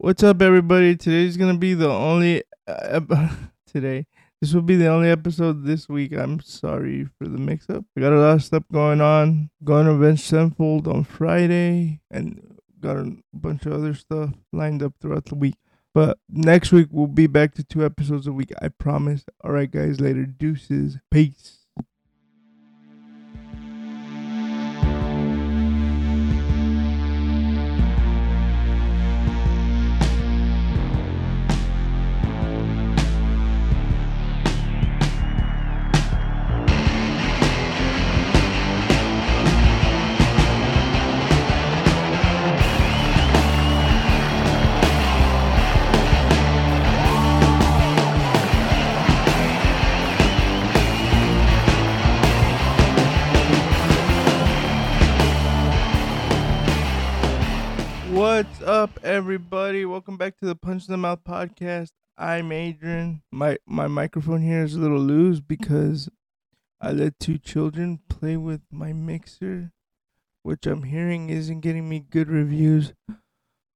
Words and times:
What's 0.00 0.22
up, 0.22 0.40
everybody? 0.42 0.96
Today's 0.96 1.36
gonna 1.36 1.58
be 1.58 1.74
the 1.74 1.90
only 1.90 2.44
uh, 2.68 3.00
today. 3.66 4.06
This 4.40 4.54
will 4.54 4.62
be 4.62 4.76
the 4.76 4.86
only 4.86 5.10
episode 5.10 5.64
this 5.64 5.88
week. 5.88 6.12
I'm 6.12 6.38
sorry 6.38 7.08
for 7.18 7.26
the 7.26 7.36
mix-up. 7.36 7.84
I 7.96 8.00
got 8.02 8.12
a 8.12 8.20
lot 8.20 8.36
of 8.36 8.44
stuff 8.44 8.62
going 8.72 9.00
on. 9.00 9.50
Going 9.64 9.86
to 9.86 9.92
Avenged 9.94 10.22
Sevenfold 10.22 10.86
on 10.86 11.02
Friday, 11.02 12.00
and 12.12 12.60
got 12.78 12.96
a 12.96 13.16
bunch 13.34 13.66
of 13.66 13.72
other 13.72 13.92
stuff 13.92 14.30
lined 14.52 14.84
up 14.84 14.94
throughout 15.00 15.24
the 15.24 15.34
week. 15.34 15.56
But 15.92 16.18
next 16.28 16.70
week 16.70 16.86
we'll 16.92 17.08
be 17.08 17.26
back 17.26 17.54
to 17.54 17.64
two 17.64 17.84
episodes 17.84 18.28
a 18.28 18.32
week. 18.32 18.52
I 18.62 18.68
promise. 18.68 19.24
All 19.42 19.50
right, 19.50 19.68
guys. 19.68 20.00
Later. 20.00 20.26
Deuces. 20.26 20.98
Peace. 21.10 21.57
Everybody? 59.18 59.84
Welcome 59.84 60.16
back 60.16 60.38
to 60.38 60.46
the 60.46 60.54
Punch 60.54 60.86
in 60.86 60.92
the 60.92 60.96
Mouth 60.96 61.24
podcast. 61.24 61.88
I'm 62.16 62.52
Adrian. 62.52 63.22
My 63.32 63.58
my 63.66 63.88
microphone 63.88 64.42
here 64.42 64.62
is 64.62 64.76
a 64.76 64.78
little 64.78 65.00
loose 65.00 65.40
because 65.40 66.08
I 66.80 66.92
let 66.92 67.18
two 67.18 67.36
children 67.36 67.98
play 68.08 68.36
with 68.36 68.60
my 68.70 68.92
mixer, 68.92 69.72
which 70.44 70.66
I'm 70.66 70.84
hearing 70.84 71.30
isn't 71.30 71.62
getting 71.62 71.88
me 71.88 71.98
good 71.98 72.28
reviews 72.28 72.92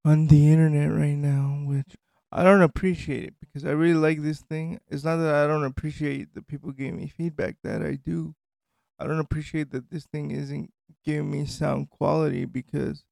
on 0.05 0.27
the 0.27 0.49
internet 0.49 0.89
right 0.89 1.17
now, 1.17 1.61
which 1.67 1.97
I 2.31 2.43
don't 2.43 2.61
appreciate 2.61 3.25
it 3.25 3.33
because 3.41 3.65
I 3.65 3.71
really 3.71 3.99
like 3.99 4.21
this 4.21 4.39
thing. 4.39 4.79
It's 4.89 5.03
not 5.03 5.17
that 5.17 5.35
I 5.35 5.45
don't 5.45 5.65
appreciate 5.65 6.33
the 6.33 6.41
people 6.41 6.71
giving 6.71 6.95
me 6.95 7.07
feedback 7.07 7.57
that 7.65 7.81
I 7.81 7.95
do. 7.95 8.33
I 8.97 9.07
don't 9.07 9.19
appreciate 9.19 9.71
that 9.71 9.91
this 9.91 10.05
thing 10.05 10.31
isn't 10.31 10.71
giving 11.03 11.29
me 11.29 11.45
sound 11.47 11.89
quality 11.89 12.45
because 12.45 13.03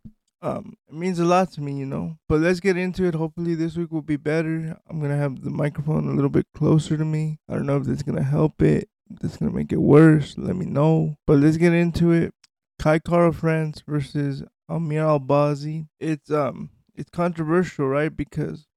um 0.42 0.76
it 0.88 0.96
means 0.96 1.20
a 1.20 1.26
lot 1.26 1.52
to 1.54 1.62
me 1.62 1.78
you 1.78 1.86
know. 1.86 2.18
But 2.28 2.40
let's 2.42 2.60
get 2.60 2.78
into 2.78 3.06
it. 3.06 3.16
Hopefully 3.16 3.56
this 3.56 3.76
week 3.78 3.92
will 3.92 4.02
be 4.02 4.18
better. 4.18 4.78
I'm 4.90 5.00
gonna 5.00 5.18
have 5.18 5.42
the 5.42 5.50
microphone 5.50 6.08
a 6.08 6.14
little 6.14 6.30
bit 6.30 6.48
closer 6.56 6.98
to 6.98 7.06
me. 7.06 7.40
I 7.50 7.54
don't 7.54 7.66
know 7.66 7.78
if 7.78 7.84
that's 7.86 8.04
gonna 8.04 8.24
help 8.24 8.62
it 8.62 8.90
that's 9.20 9.38
gonna 9.38 9.52
make 9.52 9.72
it 9.72 9.82
worse. 9.82 10.38
Let 10.38 10.56
me 10.56 10.66
know. 10.66 11.18
But 11.28 11.40
let's 11.40 11.58
get 11.58 11.74
into 11.74 12.12
it. 12.12 12.34
Kai 12.80 13.00
Kara 13.00 13.34
france 13.34 13.84
versus 13.88 14.44
amir 14.70 15.04
albazi. 15.04 15.88
It's 16.00 16.32
um 16.32 16.70
it's 16.96 17.10
controversial 17.10 17.88
right? 17.88 18.16
Because 18.16 18.68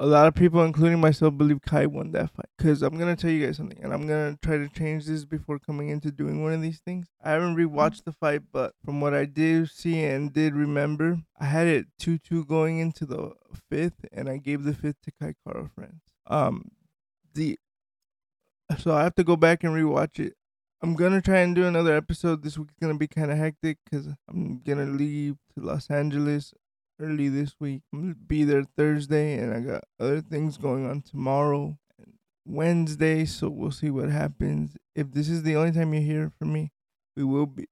a 0.00 0.06
lot 0.06 0.28
of 0.28 0.34
people, 0.34 0.62
including 0.62 1.00
myself, 1.00 1.36
believe 1.36 1.60
Kai 1.62 1.86
won 1.86 2.12
that 2.12 2.30
fight. 2.30 2.48
Because 2.56 2.82
I'm 2.82 2.96
going 2.96 3.14
to 3.14 3.20
tell 3.20 3.30
you 3.30 3.44
guys 3.44 3.56
something, 3.56 3.78
and 3.82 3.92
I'm 3.92 4.06
going 4.06 4.32
to 4.32 4.38
try 4.40 4.56
to 4.56 4.68
change 4.68 5.06
this 5.06 5.24
before 5.24 5.58
coming 5.58 5.88
into 5.88 6.12
doing 6.12 6.42
one 6.42 6.52
of 6.52 6.62
these 6.62 6.78
things. 6.78 7.08
I 7.22 7.32
haven't 7.32 7.56
rewatched 7.56 8.04
the 8.04 8.12
fight, 8.12 8.42
but 8.52 8.74
from 8.84 9.00
what 9.00 9.12
I 9.12 9.24
did 9.24 9.70
see 9.70 10.04
and 10.04 10.32
did 10.32 10.54
remember, 10.54 11.18
I 11.38 11.46
had 11.46 11.66
it 11.66 11.86
2 11.98 12.18
2 12.18 12.44
going 12.44 12.78
into 12.78 13.06
the 13.06 13.32
fifth, 13.68 14.04
and 14.12 14.28
I 14.28 14.36
gave 14.36 14.62
the 14.62 14.74
fifth 14.74 15.02
to 15.02 15.12
Kai 15.20 15.34
Kara 15.44 15.68
France. 15.74 16.02
Um, 16.26 16.70
the 17.34 17.58
so 18.78 18.94
I 18.94 19.02
have 19.02 19.14
to 19.14 19.24
go 19.24 19.34
back 19.34 19.64
and 19.64 19.74
rewatch 19.74 20.20
it. 20.20 20.34
I'm 20.82 20.94
gonna 20.94 21.22
try 21.22 21.38
and 21.38 21.54
do 21.54 21.64
another 21.66 21.96
episode. 21.96 22.42
This 22.42 22.58
week's 22.58 22.74
gonna 22.80 22.98
be 22.98 23.08
kind 23.08 23.32
of 23.32 23.38
hectic 23.38 23.78
because 23.84 24.08
I'm 24.28 24.60
gonna 24.64 24.86
leave 24.86 25.36
to 25.54 25.64
Los 25.64 25.90
Angeles 25.90 26.52
early 27.00 27.28
this 27.28 27.54
week. 27.60 27.82
I'm 27.92 28.00
gonna 28.00 28.14
be 28.14 28.44
there 28.44 28.64
Thursday, 28.76 29.38
and 29.38 29.54
I 29.54 29.60
got 29.60 29.84
other 29.98 30.20
things 30.20 30.56
going 30.58 30.88
on 30.88 31.02
tomorrow 31.02 31.78
and 31.98 32.14
Wednesday. 32.44 33.24
So 33.24 33.48
we'll 33.48 33.70
see 33.70 33.90
what 33.90 34.10
happens. 34.10 34.76
If 34.94 35.12
this 35.12 35.28
is 35.28 35.42
the 35.42 35.56
only 35.56 35.72
time 35.72 35.94
you 35.94 36.00
hear 36.00 36.32
from 36.38 36.52
me, 36.52 36.70
we 37.16 37.24
will 37.24 37.46
be 37.46 37.66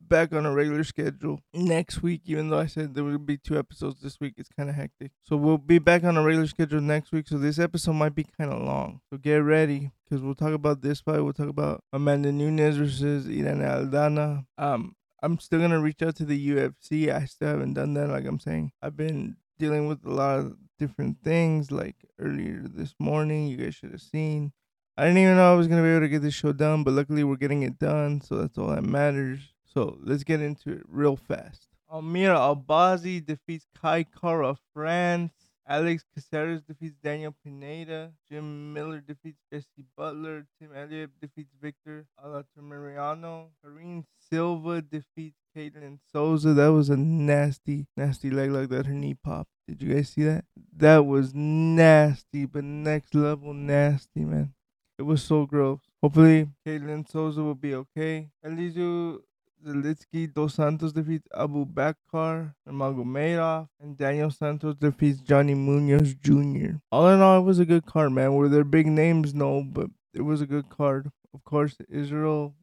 back 0.00 0.32
on 0.34 0.44
a 0.44 0.52
regular 0.52 0.84
schedule 0.84 1.40
next 1.54 2.02
week. 2.02 2.22
Even 2.26 2.50
though 2.50 2.58
I 2.58 2.66
said 2.66 2.94
there 2.94 3.04
will 3.04 3.18
be 3.18 3.38
two 3.38 3.58
episodes 3.58 4.00
this 4.02 4.20
week, 4.20 4.34
it's 4.36 4.50
kind 4.56 4.68
of 4.68 4.74
hectic. 4.74 5.12
So 5.22 5.36
we'll 5.36 5.58
be 5.58 5.78
back 5.78 6.04
on 6.04 6.16
a 6.16 6.22
regular 6.22 6.46
schedule 6.46 6.80
next 6.80 7.12
week. 7.12 7.28
So 7.28 7.38
this 7.38 7.58
episode 7.58 7.94
might 7.94 8.14
be 8.14 8.26
kind 8.38 8.52
of 8.52 8.62
long. 8.62 9.00
So 9.10 9.18
get 9.18 9.36
ready 9.36 9.90
because 10.04 10.22
we'll 10.22 10.34
talk 10.34 10.52
about 10.52 10.82
this 10.82 11.00
fight. 11.00 11.20
We'll 11.20 11.32
talk 11.32 11.48
about 11.48 11.82
Amanda 11.92 12.30
Nunes 12.32 12.76
versus 12.76 13.26
Irene 13.26 13.60
Aldana. 13.60 14.44
Um, 14.58 14.94
I'm 15.22 15.38
still 15.38 15.60
gonna 15.60 15.80
reach 15.80 16.02
out 16.02 16.16
to 16.16 16.24
the 16.24 16.50
UFC. 16.50 17.12
I 17.12 17.26
still 17.26 17.48
haven't 17.48 17.74
done 17.74 17.94
that. 17.94 18.08
Like 18.08 18.26
I'm 18.26 18.40
saying, 18.40 18.72
I've 18.82 18.96
been 18.96 19.36
dealing 19.58 19.86
with 19.86 20.04
a 20.04 20.10
lot 20.10 20.40
of 20.40 20.56
different 20.78 21.18
things. 21.22 21.70
Like 21.70 21.96
earlier 22.18 22.62
this 22.64 22.94
morning, 22.98 23.46
you 23.46 23.56
guys 23.56 23.74
should 23.74 23.92
have 23.92 24.02
seen. 24.02 24.52
I 24.96 25.04
didn't 25.04 25.18
even 25.18 25.36
know 25.36 25.52
I 25.52 25.56
was 25.56 25.68
gonna 25.68 25.82
be 25.82 25.90
able 25.90 26.00
to 26.00 26.08
get 26.08 26.22
this 26.22 26.34
show 26.34 26.52
done, 26.52 26.82
but 26.82 26.94
luckily 26.94 27.24
we're 27.24 27.36
getting 27.36 27.62
it 27.62 27.78
done, 27.78 28.20
so 28.20 28.36
that's 28.36 28.58
all 28.58 28.68
that 28.68 28.84
matters. 28.84 29.40
So 29.64 29.98
let's 30.02 30.24
get 30.24 30.40
into 30.40 30.72
it 30.72 30.82
real 30.86 31.16
fast. 31.16 31.68
Amir 31.88 32.30
Albazi 32.30 33.24
defeats 33.24 33.66
Kai 33.80 34.04
Kara 34.04 34.56
France. 34.74 35.32
Alex 35.68 36.04
Caceres 36.14 36.62
defeats 36.62 36.96
Daniel 37.02 37.34
Pineda. 37.44 38.12
Jim 38.30 38.72
Miller 38.72 39.00
defeats 39.00 39.38
Jesse 39.52 39.84
Butler. 39.96 40.46
Tim 40.60 40.70
Elliott 40.74 41.10
defeats 41.20 41.54
Victor 41.60 42.06
Altamirano. 42.22 43.50
Karine 43.64 44.04
Silva 44.30 44.82
defeats 44.82 45.38
Ketlen 45.56 45.98
Souza. 46.12 46.52
That 46.54 46.68
was 46.72 46.90
a 46.90 46.96
nasty, 46.96 47.86
nasty 47.96 48.30
leg 48.30 48.50
lock 48.50 48.70
that. 48.70 48.86
Her 48.86 48.92
knee 48.92 49.14
popped. 49.14 49.50
Did 49.68 49.82
you 49.82 49.94
guys 49.94 50.08
see 50.08 50.24
that? 50.24 50.44
That 50.76 51.06
was 51.06 51.32
nasty, 51.34 52.46
but 52.46 52.64
next 52.64 53.14
level 53.14 53.54
nasty, 53.54 54.24
man. 54.24 54.54
It 54.98 55.02
was 55.02 55.22
so 55.22 55.46
gross. 55.46 55.80
Hopefully, 56.02 56.48
Ketlen 56.66 57.08
Souza 57.08 57.42
will 57.42 57.54
be 57.54 57.74
okay. 57.74 58.30
Elizeu 58.44 59.20
Zaleski 59.64 60.32
Dos 60.32 60.54
Santos 60.54 60.92
defeats 60.92 61.26
Abu 61.34 61.64
Bakar 61.64 62.54
Magomedov, 62.68 63.68
and 63.80 63.96
Daniel 63.96 64.30
Santos 64.30 64.74
defeats 64.76 65.20
Johnny 65.20 65.54
Munoz 65.54 66.14
Jr. 66.14 66.78
All 66.90 67.08
in 67.08 67.20
all, 67.20 67.38
it 67.40 67.44
was 67.44 67.58
a 67.58 67.64
good 67.64 67.86
card, 67.86 68.12
man. 68.12 68.34
Were 68.34 68.48
there 68.48 68.64
big 68.64 68.86
names? 68.86 69.34
No, 69.34 69.62
but 69.62 69.88
it 70.14 70.22
was 70.22 70.40
a 70.40 70.46
good 70.46 70.68
card. 70.68 71.10
Of 71.34 71.44
course, 71.44 71.76
Israel 71.88 72.54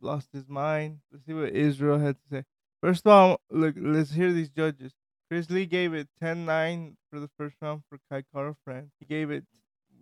lost 0.00 0.28
his 0.32 0.48
mind. 0.48 1.00
Let's 1.10 1.26
see 1.26 1.34
what 1.34 1.50
Israel 1.50 1.98
had 1.98 2.16
to 2.16 2.28
say. 2.30 2.44
First 2.82 3.06
of 3.06 3.12
all, 3.12 3.40
look, 3.50 3.74
let's 3.78 4.12
hear 4.12 4.32
these 4.32 4.50
judges. 4.50 4.92
Chris 5.28 5.50
Lee 5.50 5.66
gave 5.66 5.94
it 5.94 6.08
10-9 6.22 6.94
for 7.10 7.18
the 7.18 7.30
first 7.38 7.56
round 7.60 7.82
for 7.88 7.98
Kai 8.10 8.22
Kara 8.32 8.54
France. 8.64 8.90
He 9.00 9.06
gave 9.06 9.30
it 9.30 9.44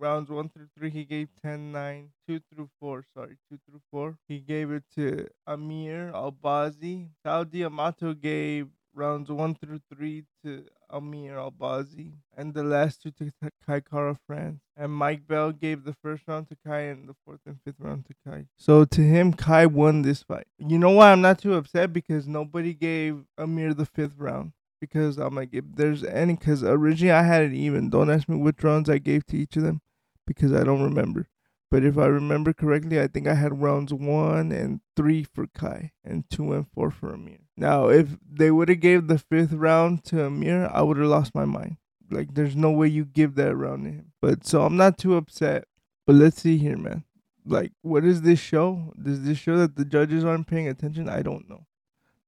rounds 0.02 0.28
1 0.28 0.48
through 0.48 0.66
3. 0.76 0.90
He 0.90 1.04
gave 1.04 1.28
10-9. 1.44 2.08
2 2.28 2.40
through 2.52 2.68
4, 2.80 3.04
sorry, 3.14 3.36
2 3.50 3.58
through 3.68 3.80
4. 3.90 4.18
He 4.28 4.40
gave 4.40 4.70
it 4.70 4.82
to 4.96 5.28
Amir 5.46 6.10
Albazi. 6.12 7.08
Sal 7.24 7.44
D'Amato 7.44 8.12
gave 8.12 8.66
rounds 8.94 9.30
1 9.30 9.54
through 9.54 9.80
3 9.94 10.24
to 10.44 10.64
Amir 10.90 11.34
Albazi. 11.34 12.14
And 12.36 12.52
the 12.52 12.64
last 12.64 13.02
two 13.02 13.12
to 13.12 13.32
Kai 13.66 13.80
Kara 13.80 14.18
France. 14.26 14.60
And 14.76 14.92
Mike 14.92 15.26
Bell 15.26 15.52
gave 15.52 15.84
the 15.84 15.94
first 16.02 16.24
round 16.26 16.48
to 16.48 16.56
Kai 16.66 16.80
and 16.80 17.08
the 17.08 17.14
fourth 17.24 17.40
and 17.46 17.58
fifth 17.64 17.78
round 17.78 18.06
to 18.06 18.14
Kai. 18.26 18.46
So 18.58 18.84
to 18.84 19.00
him, 19.00 19.32
Kai 19.32 19.66
won 19.66 20.02
this 20.02 20.22
fight. 20.22 20.48
You 20.58 20.78
know 20.78 20.90
why 20.90 21.12
I'm 21.12 21.20
not 21.20 21.38
too 21.38 21.54
upset? 21.54 21.92
Because 21.92 22.26
nobody 22.26 22.74
gave 22.74 23.24
Amir 23.38 23.72
the 23.72 23.86
fifth 23.86 24.18
round 24.18 24.52
because 24.80 25.16
I'm 25.16 25.36
like, 25.36 25.50
if 25.52 25.64
there's 25.76 26.02
any, 26.02 26.34
because 26.34 26.64
originally 26.64 27.12
I 27.12 27.22
had 27.22 27.44
it 27.44 27.52
even. 27.52 27.88
Don't 27.88 28.10
ask 28.10 28.28
me 28.28 28.36
which 28.36 28.64
rounds 28.64 28.90
I 28.90 28.98
gave 28.98 29.24
to 29.26 29.36
each 29.36 29.56
of 29.56 29.62
them 29.62 29.80
because 30.26 30.52
I 30.52 30.64
don't 30.64 30.82
remember. 30.82 31.28
But 31.70 31.84
if 31.84 31.96
I 31.96 32.04
remember 32.04 32.52
correctly, 32.52 33.00
I 33.00 33.06
think 33.06 33.26
I 33.26 33.32
had 33.32 33.62
rounds 33.62 33.94
one 33.94 34.52
and 34.52 34.80
three 34.94 35.24
for 35.24 35.46
Kai 35.46 35.92
and 36.04 36.28
two 36.28 36.52
and 36.52 36.66
four 36.74 36.90
for 36.90 37.14
Amir. 37.14 37.38
Now, 37.56 37.88
if 37.88 38.18
they 38.30 38.50
would 38.50 38.68
have 38.68 38.80
gave 38.80 39.06
the 39.06 39.18
fifth 39.18 39.54
round 39.54 40.04
to 40.04 40.22
Amir, 40.22 40.68
I 40.70 40.82
would 40.82 40.98
have 40.98 41.06
lost 41.06 41.34
my 41.34 41.46
mind. 41.46 41.78
Like, 42.10 42.34
there's 42.34 42.54
no 42.54 42.70
way 42.70 42.88
you 42.88 43.06
give 43.06 43.36
that 43.36 43.56
round 43.56 43.84
to 43.84 43.90
him. 43.90 44.12
But 44.20 44.46
so 44.46 44.66
I'm 44.66 44.76
not 44.76 44.98
too 44.98 45.16
upset. 45.16 45.64
But 46.06 46.16
let's 46.16 46.42
see 46.42 46.58
here, 46.58 46.76
man. 46.76 47.04
Like, 47.46 47.72
what 47.80 48.02
does 48.02 48.20
this 48.20 48.38
show? 48.38 48.92
Does 49.02 49.24
this 49.24 49.38
show 49.38 49.56
that 49.56 49.76
the 49.76 49.86
judges 49.86 50.26
aren't 50.26 50.48
paying 50.48 50.68
attention? 50.68 51.08
I 51.08 51.22
don't 51.22 51.48
know. 51.48 51.66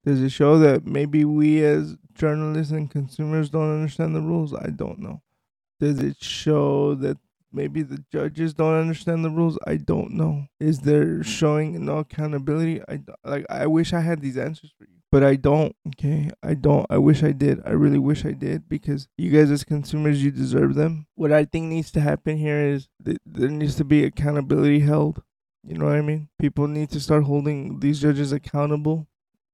Does 0.06 0.22
it 0.22 0.30
show 0.30 0.58
that 0.58 0.86
maybe 0.86 1.24
we 1.24 1.62
as 1.64 1.96
journalists 2.14 2.72
and 2.72 2.90
consumers 2.90 3.50
don't 3.50 3.74
understand 3.74 4.14
the 4.14 4.20
rules? 4.20 4.54
I 4.54 4.68
don't 4.68 5.00
know. 5.00 5.22
Does 5.80 5.98
it 5.98 6.22
show 6.22 6.94
that 6.96 7.18
maybe 7.54 7.82
the 7.82 8.04
judges 8.12 8.54
don't 8.54 8.74
understand 8.74 9.24
the 9.24 9.30
rules? 9.30 9.58
I 9.66 9.76
don't 9.76 10.12
know. 10.12 10.46
Is 10.60 10.80
there 10.80 11.06
mm. 11.06 11.24
showing 11.24 11.84
no 11.84 11.98
accountability? 11.98 12.82
I 12.88 13.00
like 13.24 13.46
I 13.48 13.66
wish 13.66 13.92
I 13.92 14.00
had 14.00 14.20
these 14.20 14.36
answers 14.36 14.72
for 14.76 14.84
you. 14.84 14.96
but 15.12 15.22
I 15.22 15.36
don't. 15.36 15.74
Okay, 15.88 16.30
I 16.42 16.54
don't. 16.54 16.86
I 16.90 16.98
wish 16.98 17.22
I 17.22 17.32
did. 17.32 17.60
I 17.64 17.70
really 17.70 17.98
wish 18.00 18.24
I 18.24 18.32
did 18.32 18.68
because 18.68 19.08
you 19.16 19.30
guys 19.30 19.50
as 19.50 19.62
consumers, 19.64 20.22
you 20.24 20.30
deserve 20.30 20.74
them. 20.74 21.06
What 21.14 21.32
I 21.32 21.44
think 21.44 21.66
needs 21.66 21.92
to 21.92 22.00
happen 22.00 22.36
here 22.36 22.60
is 22.60 22.88
th- 23.04 23.18
there 23.24 23.48
needs 23.48 23.76
to 23.76 23.84
be 23.84 24.04
accountability 24.04 24.80
held. 24.80 25.22
You 25.66 25.78
know 25.78 25.86
what 25.86 25.94
I 25.94 26.02
mean? 26.02 26.28
People 26.38 26.68
need 26.68 26.90
to 26.90 27.00
start 27.00 27.24
holding 27.24 27.80
these 27.80 28.00
judges 28.00 28.32
accountable. 28.32 29.06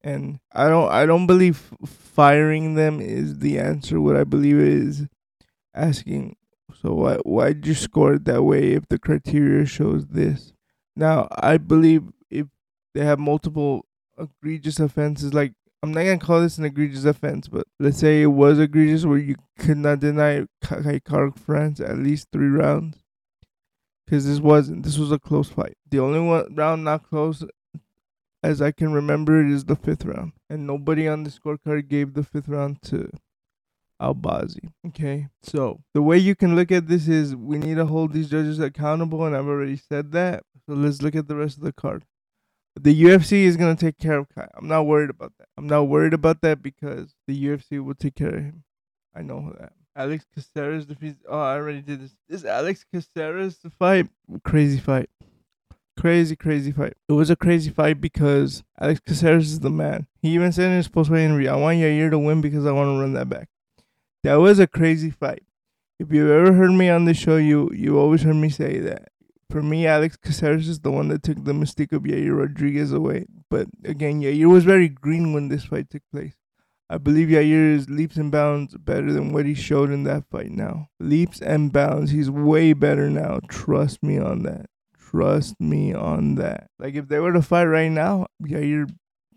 And 0.02 0.40
I 0.52 0.68
don't 0.68 0.90
I 0.90 1.04
don't 1.04 1.26
believe 1.26 1.72
firing 1.84 2.74
them 2.74 3.00
is 3.00 3.38
the 3.38 3.58
answer. 3.58 4.00
What 4.00 4.16
I 4.16 4.24
believe 4.24 4.58
is 4.58 5.06
asking 5.74 6.36
so 6.80 6.94
why 6.94 7.16
why'd 7.24 7.66
you 7.66 7.74
score 7.74 8.14
it 8.14 8.24
that 8.24 8.42
way 8.42 8.72
if 8.72 8.88
the 8.88 8.98
criteria 8.98 9.66
shows 9.66 10.06
this? 10.06 10.52
Now 10.96 11.28
I 11.30 11.56
believe 11.58 12.04
if 12.30 12.46
they 12.94 13.04
have 13.04 13.18
multiple 13.18 13.86
egregious 14.18 14.80
offenses, 14.80 15.34
like 15.34 15.52
I'm 15.82 15.92
not 15.92 16.04
gonna 16.04 16.18
call 16.18 16.42
this 16.42 16.58
an 16.58 16.64
egregious 16.66 17.04
offense, 17.04 17.48
but 17.48 17.66
let's 17.78 17.98
say 17.98 18.22
it 18.22 18.26
was 18.26 18.58
egregious 18.58 19.06
where 19.06 19.18
you 19.18 19.36
could 19.58 19.78
not 19.78 20.00
deny 20.00 20.46
Kai 20.62 21.00
France 21.34 21.80
at 21.80 21.98
least 21.98 22.28
three 22.32 22.48
rounds. 22.48 22.98
Because 24.04 24.26
this 24.26 24.40
wasn't. 24.40 24.82
This 24.82 24.98
was 24.98 25.12
a 25.12 25.18
close 25.18 25.48
fight. 25.48 25.76
The 25.88 26.00
only 26.00 26.20
one 26.20 26.54
round 26.54 26.84
not 26.84 27.08
close, 27.08 27.44
as 28.42 28.60
I 28.60 28.72
can 28.72 28.92
remember, 28.92 29.40
it 29.40 29.50
is 29.50 29.64
the 29.64 29.76
fifth 29.76 30.04
round, 30.04 30.32
and 30.50 30.66
nobody 30.66 31.06
on 31.06 31.22
the 31.22 31.30
scorecard 31.30 31.88
gave 31.88 32.14
the 32.14 32.24
fifth 32.24 32.48
round 32.48 32.82
to 32.82 33.10
Albazi. 34.00 34.70
Okay, 34.88 35.28
so 35.42 35.80
the 35.94 36.02
way 36.02 36.18
you 36.18 36.34
can 36.34 36.56
look 36.56 36.72
at 36.72 36.88
this 36.88 37.06
is 37.08 37.36
we 37.36 37.58
need 37.58 37.76
to 37.76 37.86
hold 37.86 38.12
these 38.12 38.30
judges 38.30 38.58
accountable, 38.58 39.24
and 39.24 39.36
I've 39.36 39.46
already 39.46 39.76
said 39.76 40.12
that. 40.12 40.44
So 40.66 40.74
let's 40.74 41.02
look 41.02 41.14
at 41.14 41.28
the 41.28 41.36
rest 41.36 41.56
of 41.56 41.62
the 41.62 41.72
card. 41.72 42.04
The 42.80 43.02
UFC 43.04 43.42
is 43.44 43.56
gonna 43.56 43.76
take 43.76 43.98
care 43.98 44.18
of 44.18 44.28
Kai. 44.28 44.48
I'm 44.54 44.68
not 44.68 44.86
worried 44.86 45.10
about 45.10 45.32
that. 45.38 45.48
I'm 45.58 45.66
not 45.66 45.88
worried 45.88 46.14
about 46.14 46.40
that 46.42 46.62
because 46.62 47.14
the 47.26 47.44
UFC 47.44 47.84
will 47.84 47.94
take 47.94 48.14
care 48.14 48.34
of 48.34 48.42
him. 48.42 48.64
I 49.14 49.22
know 49.22 49.54
that. 49.58 49.72
Alex 49.96 50.24
Caceres 50.34 50.86
defeats. 50.86 51.22
Oh, 51.28 51.38
I 51.38 51.56
already 51.56 51.82
did 51.82 52.00
this. 52.00 52.16
This 52.28 52.44
Alex 52.44 52.84
Caceres 52.92 53.58
fight. 53.78 54.08
Crazy 54.44 54.78
fight. 54.78 55.10
Crazy, 55.98 56.36
crazy 56.36 56.72
fight. 56.72 56.94
It 57.08 57.12
was 57.12 57.28
a 57.28 57.36
crazy 57.36 57.70
fight 57.70 58.00
because 58.00 58.62
Alex 58.80 59.00
Caceres 59.00 59.52
is 59.52 59.60
the 59.60 59.68
man. 59.68 60.06
He 60.22 60.30
even 60.30 60.52
said 60.52 60.70
in 60.70 60.76
his 60.76 60.88
post 60.88 61.10
fight 61.10 61.18
interview, 61.18 61.50
I 61.50 61.56
want 61.56 61.78
Yair 61.78 62.10
to 62.10 62.18
win 62.18 62.40
because 62.40 62.64
I 62.64 62.72
want 62.72 62.86
to 62.86 63.00
run 63.00 63.12
that 63.14 63.28
back. 63.28 63.48
That 64.22 64.36
was 64.36 64.58
a 64.58 64.66
crazy 64.66 65.10
fight. 65.10 65.42
If 65.98 66.12
you've 66.12 66.30
ever 66.30 66.52
heard 66.54 66.72
me 66.72 66.88
on 66.88 67.04
the 67.04 67.14
show, 67.14 67.36
you 67.36 67.70
you 67.74 67.98
always 67.98 68.22
heard 68.22 68.36
me 68.36 68.48
say 68.48 68.78
that. 68.80 69.08
For 69.50 69.62
me, 69.62 69.86
Alex 69.86 70.16
Caceres 70.16 70.68
is 70.68 70.80
the 70.80 70.90
one 70.90 71.08
that 71.08 71.22
took 71.22 71.44
the 71.44 71.52
mystique 71.52 71.92
of 71.92 72.02
Yair 72.02 72.38
Rodriguez 72.38 72.92
away. 72.92 73.26
But 73.50 73.66
again, 73.84 74.20
Yair 74.20 74.48
was 74.48 74.64
very 74.64 74.88
green 74.88 75.32
when 75.32 75.48
this 75.48 75.64
fight 75.64 75.90
took 75.90 76.02
place. 76.12 76.34
I 76.88 76.98
believe 76.98 77.28
Yair 77.28 77.74
is 77.74 77.90
leaps 77.90 78.16
and 78.16 78.30
bounds 78.30 78.76
better 78.76 79.12
than 79.12 79.32
what 79.32 79.46
he 79.46 79.54
showed 79.54 79.90
in 79.90 80.04
that 80.04 80.24
fight 80.30 80.50
now. 80.50 80.88
Leaps 80.98 81.40
and 81.40 81.72
bounds. 81.72 82.10
He's 82.10 82.30
way 82.30 82.72
better 82.72 83.10
now. 83.10 83.40
Trust 83.48 84.02
me 84.02 84.18
on 84.18 84.42
that. 84.44 84.66
Trust 84.98 85.60
me 85.60 85.92
on 85.92 86.36
that. 86.36 86.68
Like 86.78 86.94
if 86.94 87.08
they 87.08 87.18
were 87.18 87.32
to 87.32 87.42
fight 87.42 87.64
right 87.64 87.90
now, 87.90 88.26
Yair 88.42 88.88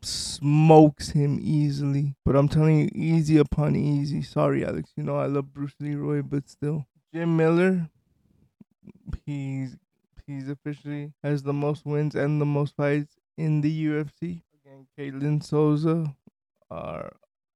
smokes 0.05 1.09
him 1.09 1.39
easily. 1.41 2.15
But 2.25 2.35
I'm 2.35 2.47
telling 2.47 2.79
you, 2.79 2.89
easy 2.93 3.37
upon 3.37 3.75
easy. 3.75 4.21
Sorry, 4.21 4.65
Alex. 4.65 4.91
You 4.95 5.03
know 5.03 5.17
I 5.17 5.25
love 5.25 5.53
Bruce 5.53 5.75
Leroy, 5.79 6.21
but 6.21 6.49
still. 6.49 6.85
Jim 7.13 7.37
Miller, 7.37 7.89
he's 9.25 9.77
he's 10.25 10.49
officially 10.49 11.13
has 11.23 11.43
the 11.43 11.53
most 11.53 11.85
wins 11.85 12.15
and 12.15 12.41
the 12.41 12.45
most 12.45 12.75
fights 12.75 13.15
in 13.37 13.61
the 13.61 13.85
UFC. 13.87 14.41
Again, 14.65 14.87
Ketlen 14.97 15.43
Souza 15.43 16.15
are 16.71 17.13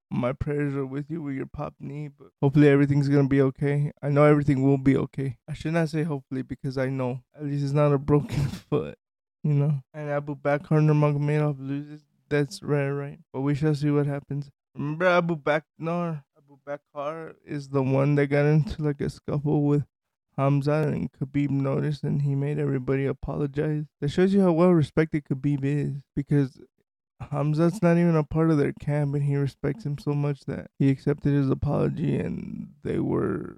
my 0.10 0.32
prayers 0.32 0.76
are 0.76 0.86
with 0.86 1.10
you 1.10 1.22
with 1.22 1.36
your 1.36 1.46
pop 1.46 1.74
knee, 1.80 2.08
but 2.08 2.28
hopefully 2.42 2.70
everything's 2.70 3.10
gonna 3.10 3.28
be 3.28 3.42
okay. 3.42 3.92
I 4.02 4.10
know 4.10 4.24
everything 4.24 4.64
will 4.64 4.78
be 4.78 4.96
okay. 4.98 5.38
I 5.50 5.54
should 5.54 5.74
not 5.74 5.90
say 5.90 6.04
hopefully 6.04 6.44
because 6.44 6.78
I 6.78 6.88
know 6.90 7.24
at 7.36 7.46
least 7.46 7.64
it's 7.64 7.74
not 7.74 7.94
a 7.94 7.98
broken 7.98 8.46
foot, 8.70 8.98
you 9.44 9.54
know. 9.54 9.82
And 9.94 10.10
Abu 10.10 10.36
Bakr 10.36 10.80
Nurmagomedov 10.82 11.58
loses. 11.60 12.04
That's 12.30 12.62
rare, 12.62 12.94
right? 12.94 13.20
But 13.34 13.42
we 13.42 13.56
shall 13.56 13.76
see 13.76 13.90
what 13.90 14.06
happens. 14.06 14.50
Remember 14.76 15.06
Abu 15.06 15.36
Bakr? 15.38 15.64
Abu 15.80 16.58
Bakr 16.68 17.36
is 17.46 17.70
the 17.70 17.84
one 17.84 18.16
that 18.16 18.28
got 18.28 18.46
into 18.46 18.84
like 18.84 19.02
a 19.02 19.10
scuffle 19.10 19.64
with 19.64 19.86
Hamza 20.38 20.92
and 20.94 21.10
Khabib 21.12 21.50
noticed 21.50 22.04
and 22.04 22.22
he 22.22 22.36
made 22.36 22.60
everybody 22.60 23.06
apologize. 23.06 23.86
That 24.02 24.10
shows 24.10 24.34
you 24.34 24.42
how 24.42 24.52
well 24.52 24.72
respected 24.72 25.26
Khabib 25.26 25.64
is 25.64 26.04
because 26.16 26.60
Hamza's 27.20 27.82
not 27.82 27.98
even 27.98 28.16
a 28.16 28.24
part 28.24 28.52
of 28.52 28.58
their 28.58 28.74
camp, 28.74 29.16
and 29.16 29.24
he 29.24 29.36
respects 29.36 29.86
him 29.86 29.98
so 29.98 30.14
much 30.14 30.42
that 30.42 30.70
he 30.78 30.90
accepted 30.90 31.34
his 31.34 31.50
apology, 31.50 32.16
and 32.18 32.74
they 32.84 33.00
were 33.00 33.58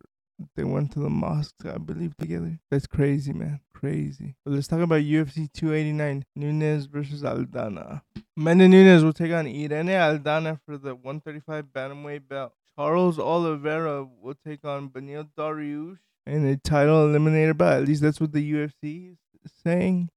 they 0.56 0.64
went 0.64 0.92
to 0.94 1.00
the 1.00 1.10
mosque, 1.10 1.66
I 1.66 1.78
believe, 1.78 2.16
together. 2.18 2.60
That's 2.72 2.88
crazy, 2.88 3.34
man, 3.34 3.60
crazy. 3.74 4.36
But 4.46 4.54
let's 4.54 4.68
talk 4.68 4.80
about 4.82 5.02
UFC 5.02 5.52
289: 5.52 6.26
Nunes 6.36 6.86
versus 6.86 7.24
Aldana. 7.24 8.02
Amanda 8.38 8.68
Nunes 8.68 9.04
will 9.04 9.14
take 9.14 9.32
on 9.32 9.48
Irene 9.48 9.88
Aldana 9.88 10.60
for 10.66 10.78
the 10.78 10.96
135 10.96 11.66
bantamweight 11.74 12.28
belt. 12.28 12.54
Charles 12.76 13.20
Oliveira 13.20 14.08
will 14.22 14.36
take 14.46 14.64
on 14.64 14.90
Beneil 14.90 15.28
Dariush 15.38 15.98
in 16.26 16.46
a 16.46 16.56
title 16.58 17.08
eliminator 17.08 17.58
bout. 17.58 17.82
At 17.82 17.88
least 17.88 18.02
that's 18.02 18.22
what 18.22 18.32
the 18.32 18.54
UFC 18.54 19.18
is 19.44 19.52
saying. 19.64 20.10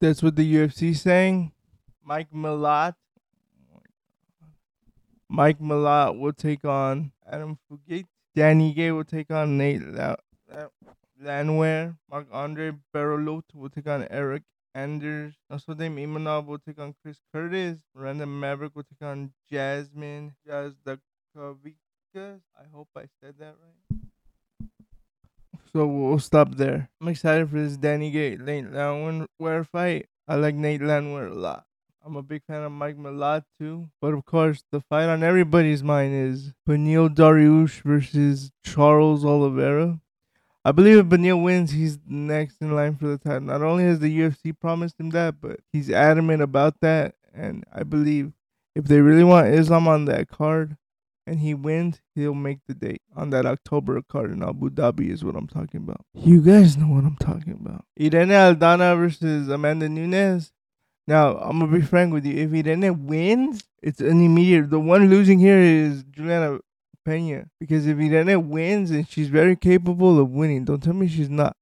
That's 0.00 0.22
what 0.22 0.36
the 0.36 0.54
UFC 0.54 0.90
is 0.90 1.00
saying. 1.00 1.52
Mike 2.04 2.30
Malott. 2.32 2.94
Mike 5.28 5.58
Malott 5.58 6.18
will 6.18 6.32
take 6.32 6.64
on 6.64 7.12
Adam 7.30 7.58
Fugate. 7.70 8.06
Dan 8.34 8.60
Ige 8.60 8.94
will 8.94 9.04
take 9.04 9.30
on 9.30 9.58
Nate 9.58 9.82
Landwehr. 11.20 11.96
Mark 12.10 12.26
Andre 12.32 12.72
Barolot 12.94 13.44
will 13.54 13.70
take 13.70 13.86
on 13.86 14.06
Eric 14.10 14.42
Anders. 14.74 15.34
Nassourdine 15.50 15.96
Imavov 15.98 16.46
will 16.46 16.58
take 16.58 16.78
on 16.78 16.94
Chris 17.02 17.18
Curtis. 17.32 17.78
Miranda 17.94 18.26
Maverick 18.26 18.76
will 18.76 18.84
take 18.84 19.02
on 19.02 19.32
Jasmine 19.50 20.34
Jasudavicius. 20.46 21.74
I 22.16 22.64
hope 22.72 22.88
I 22.96 23.06
said 23.20 23.34
that 23.38 23.56
right. 23.60 24.00
So 25.72 25.86
we'll 25.86 26.18
stop 26.18 26.54
there. 26.54 26.88
I'm 27.00 27.08
excited 27.08 27.50
for 27.50 27.56
this 27.60 27.76
Dan 27.76 28.00
Ige 28.00 28.38
Nate 28.38 28.70
Landwehr 28.72 29.64
fight. 29.64 30.08
I 30.28 30.36
like 30.36 30.54
Nate 30.54 30.82
Landwehr 30.82 31.26
a 31.26 31.34
lot. 31.34 31.65
I'm 32.06 32.14
a 32.14 32.22
big 32.22 32.44
fan 32.46 32.62
of 32.62 32.70
Mike 32.70 32.96
Malott 32.96 33.42
too. 33.58 33.88
But 34.00 34.14
of 34.14 34.24
course, 34.24 34.62
the 34.70 34.80
fight 34.80 35.08
on 35.08 35.24
everybody's 35.24 35.82
mind 35.82 36.14
is 36.14 36.52
Beneil 36.66 37.12
Dariush 37.12 37.82
versus 37.82 38.52
Charles 38.64 39.24
Oliveira. 39.24 39.98
I 40.64 40.70
believe 40.70 40.98
if 40.98 41.06
Beneil 41.06 41.42
wins, 41.42 41.72
he's 41.72 41.98
next 42.06 42.58
in 42.60 42.76
line 42.76 42.94
for 42.94 43.08
the 43.08 43.18
title. 43.18 43.40
Not 43.40 43.62
only 43.62 43.82
has 43.84 43.98
the 43.98 44.20
UFC 44.20 44.56
promised 44.56 45.00
him 45.00 45.10
that, 45.10 45.40
but 45.40 45.58
he's 45.72 45.90
adamant 45.90 46.42
about 46.42 46.80
that. 46.80 47.16
And 47.34 47.64
I 47.72 47.82
believe 47.82 48.34
if 48.76 48.84
they 48.84 49.00
really 49.00 49.24
want 49.24 49.48
Islam 49.48 49.88
on 49.88 50.04
that 50.04 50.28
card 50.28 50.76
and 51.26 51.40
he 51.40 51.54
wins, 51.54 52.00
he'll 52.14 52.34
make 52.34 52.60
the 52.68 52.74
date 52.74 53.02
on 53.16 53.30
that 53.30 53.46
October 53.46 54.00
card 54.02 54.30
in 54.30 54.44
Abu 54.44 54.70
Dhabi, 54.70 55.10
is 55.10 55.24
what 55.24 55.34
I'm 55.34 55.48
talking 55.48 55.78
about. 55.78 56.02
You 56.14 56.40
guys 56.40 56.76
know 56.76 56.86
what 56.86 57.04
I'm 57.04 57.16
talking 57.16 57.58
about. 57.60 57.84
Irene 58.00 58.28
Aldana 58.28 58.96
versus 58.96 59.48
Amanda 59.48 59.88
Nunes. 59.88 60.52
Now, 61.06 61.36
I'm 61.38 61.60
gonna 61.60 61.72
be 61.72 61.82
frank 61.82 62.12
with 62.12 62.24
you. 62.24 62.36
If 62.36 62.52
Irene 62.52 63.06
wins, 63.06 63.64
it's 63.82 64.00
an 64.00 64.20
immediate. 64.20 64.70
The 64.70 64.80
one 64.80 65.08
losing 65.08 65.38
here 65.38 65.58
is 65.58 66.02
Juliana 66.04 66.58
Pena 67.04 67.46
because 67.60 67.86
if 67.86 67.98
Irene 67.98 68.50
wins 68.50 68.90
and 68.90 69.08
she's 69.08 69.28
very 69.28 69.54
capable 69.54 70.18
of 70.18 70.30
winning, 70.30 70.64
don't 70.64 70.82
tell 70.82 70.94
me 70.94 71.06
she's 71.06 71.30
not, 71.30 71.56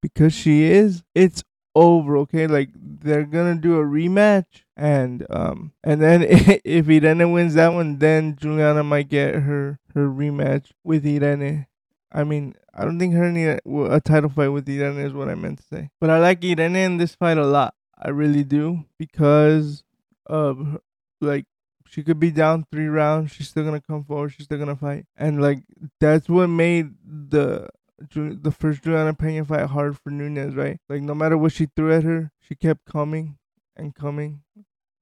because 0.00 0.32
she 0.32 0.64
is. 0.64 1.02
It's 1.14 1.44
over. 1.74 2.16
Okay, 2.18 2.46
like 2.46 2.70
they're 2.74 3.24
gonna 3.24 3.56
do 3.56 3.78
a 3.78 3.84
rematch, 3.84 4.64
and 4.76 5.26
um, 5.28 5.72
and 5.84 6.00
then 6.00 6.22
if 6.64 6.88
Irene 6.88 7.30
wins 7.30 7.54
that 7.54 7.74
one, 7.74 7.98
then 7.98 8.36
Juliana 8.36 8.82
might 8.82 9.08
get 9.10 9.34
her 9.34 9.78
her 9.94 10.08
rematch 10.08 10.72
with 10.82 11.06
Irene. 11.06 11.66
I 12.10 12.24
mean, 12.24 12.54
I 12.74 12.86
don't 12.86 12.98
think 12.98 13.12
her 13.14 13.60
a 13.92 14.00
title 14.00 14.30
fight 14.30 14.48
with 14.48 14.66
Irene 14.66 14.98
is 14.98 15.12
what 15.12 15.28
I 15.28 15.34
meant 15.34 15.58
to 15.58 15.64
say. 15.64 15.90
But 16.00 16.08
I 16.08 16.18
like 16.18 16.42
Irene 16.42 16.76
in 16.76 16.96
this 16.96 17.14
fight 17.14 17.36
a 17.36 17.44
lot. 17.44 17.74
I 18.00 18.10
really 18.10 18.44
do 18.44 18.84
because 18.98 19.82
of 20.26 20.78
like 21.20 21.46
she 21.86 22.02
could 22.02 22.20
be 22.20 22.30
down 22.30 22.66
three 22.70 22.86
rounds. 22.86 23.32
She's 23.32 23.48
still 23.48 23.64
gonna 23.64 23.80
come 23.80 24.04
forward. 24.04 24.32
She's 24.32 24.44
still 24.44 24.58
gonna 24.58 24.76
fight, 24.76 25.06
and 25.16 25.40
like 25.40 25.64
that's 26.00 26.28
what 26.28 26.48
made 26.48 26.94
the 27.04 27.68
the 27.98 28.52
first 28.52 28.82
Juliana 28.82 29.14
Pena 29.14 29.44
fight 29.44 29.66
hard 29.66 29.98
for 29.98 30.10
Nunes, 30.10 30.54
right? 30.54 30.78
Like 30.88 31.02
no 31.02 31.14
matter 31.14 31.36
what 31.36 31.52
she 31.52 31.66
threw 31.66 31.92
at 31.92 32.04
her, 32.04 32.30
she 32.40 32.54
kept 32.54 32.84
coming 32.84 33.38
and 33.76 33.94
coming. 33.94 34.42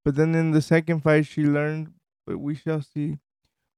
But 0.04 0.14
then 0.14 0.34
in 0.34 0.52
the 0.52 0.62
second 0.62 1.00
fight, 1.02 1.26
she 1.26 1.42
learned. 1.42 1.92
But 2.26 2.38
we 2.38 2.54
shall 2.54 2.80
see. 2.80 3.18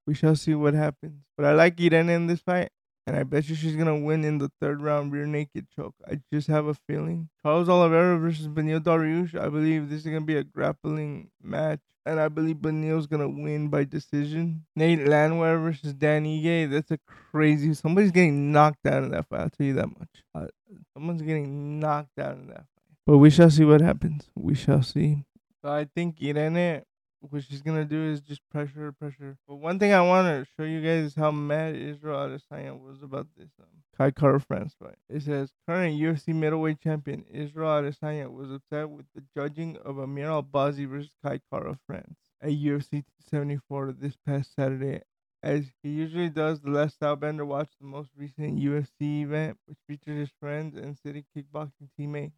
We 0.07 0.15
shall 0.15 0.37
see 0.37 0.55
what 0.55 0.75
happens. 0.75 1.25
But 1.37 1.47
I 1.47 1.53
like 1.53 1.81
Irene 1.81 2.09
in 2.09 2.27
this 2.29 2.41
fight, 2.41 2.71
And 3.09 3.17
I 3.17 3.23
bet 3.23 3.49
you 3.49 3.55
she's 3.55 3.75
gonna 3.75 3.99
win 3.99 4.23
in 4.23 4.37
the 4.37 4.51
third 4.61 4.83
round 4.83 5.13
rear 5.13 5.25
naked 5.25 5.67
choke. 5.75 5.95
I 6.07 6.21
just 6.31 6.47
have 6.49 6.67
a 6.67 6.75
feeling. 6.75 7.31
Charles 7.43 7.67
Oliveira 7.67 8.19
versus 8.19 8.49
Beneil 8.49 8.81
Dariush. 8.81 9.35
I 9.35 9.49
believe 9.49 9.89
this 9.89 10.01
is 10.01 10.05
gonna 10.05 10.21
be 10.21 10.37
a 10.37 10.45
grappling 10.45 11.31
match. 11.43 11.81
And 12.05 12.21
I 12.21 12.29
believe 12.29 12.57
Beneil's 12.57 13.07
gonna 13.07 13.31
win 13.31 13.69
by 13.69 13.85
decision. 13.85 14.67
Nate 14.77 15.09
Landwehr 15.09 15.59
versus 15.59 15.95
Dan 15.95 16.27
Ige. 16.27 16.71
That's 16.71 16.91
a 16.91 16.99
crazy. 17.07 17.73
Somebody's 17.73 18.13
getting 18.13 18.53
knocked 18.53 18.85
out 18.85 19.05
in 19.05 19.11
that 19.13 19.27
fight. 19.27 19.41
I'll 19.41 19.49
tell 19.49 19.67
you 19.67 19.75
that 19.75 19.89
much. 19.99 20.23
Uh, 20.35 20.49
someone's 20.93 21.23
getting 21.23 21.81
knocked 21.81 22.19
out 22.19 22.37
in 22.37 22.49
that 22.49 22.57
fight. 22.57 22.89
But 23.07 23.17
we 23.17 23.31
shall 23.31 23.49
see 23.49 23.65
what 23.65 23.81
happens. 23.81 24.29
We 24.35 24.55
shall 24.55 24.83
see. 24.83 25.25
So 25.63 25.71
I 25.71 25.87
think 25.87 26.19
Irene 26.23 26.83
what 27.21 27.43
she's 27.43 27.63
gonna 27.63 27.85
do 27.85 28.05
is 28.05 28.21
just 28.21 28.41
pressure, 28.51 28.93
pressure. 28.93 29.37
But 29.47 29.57
one 29.57 29.79
thing 29.79 29.93
I 29.93 30.01
want 30.03 30.27
to 30.27 30.47
show 30.57 30.65
you 30.65 30.81
guys 30.81 31.05
is 31.05 31.15
how 31.15 31.31
mad 31.31 31.75
Israel 31.75 32.29
Adesanya 32.29 32.79
was 32.79 33.03
about 33.03 33.27
this 33.37 33.51
um, 33.61 33.67
Kai 33.97 34.11
Kara 34.11 34.41
France 34.41 34.75
fight. 34.79 34.99
It 35.09 35.23
says 35.23 35.53
current 35.69 36.01
UFC 36.01 36.35
middleweight 36.35 36.81
champion 36.81 37.25
Israel 37.31 37.83
Adesanya 37.83 38.31
was 38.31 38.51
upset 38.51 38.89
with 38.91 39.07
the 39.15 39.23
judging 39.37 39.77
of 39.85 39.99
Amir 39.99 40.29
Albazi 40.29 40.89
versus 40.89 41.15
Kai 41.25 41.41
Kara 41.53 41.79
France 41.87 42.19
at 42.41 42.51
UFC 42.51 43.05
74 43.31 43.93
this 43.99 44.17
past 44.25 44.55
Saturday. 44.55 45.03
As 45.43 45.67
he 45.83 45.91
usually 45.91 46.31
does, 46.31 46.61
the 46.61 46.71
last 46.71 46.99
Stylebender 46.99 47.47
watched 47.47 47.79
the 47.81 47.87
most 47.87 48.11
recent 48.17 48.59
UFC 48.59 49.23
event, 49.23 49.57
which 49.67 49.79
featured 49.87 50.17
his 50.17 50.31
friends 50.41 50.77
and 50.77 50.99
city 50.99 51.25
kickboxing 51.37 51.91
teammate 51.99 52.33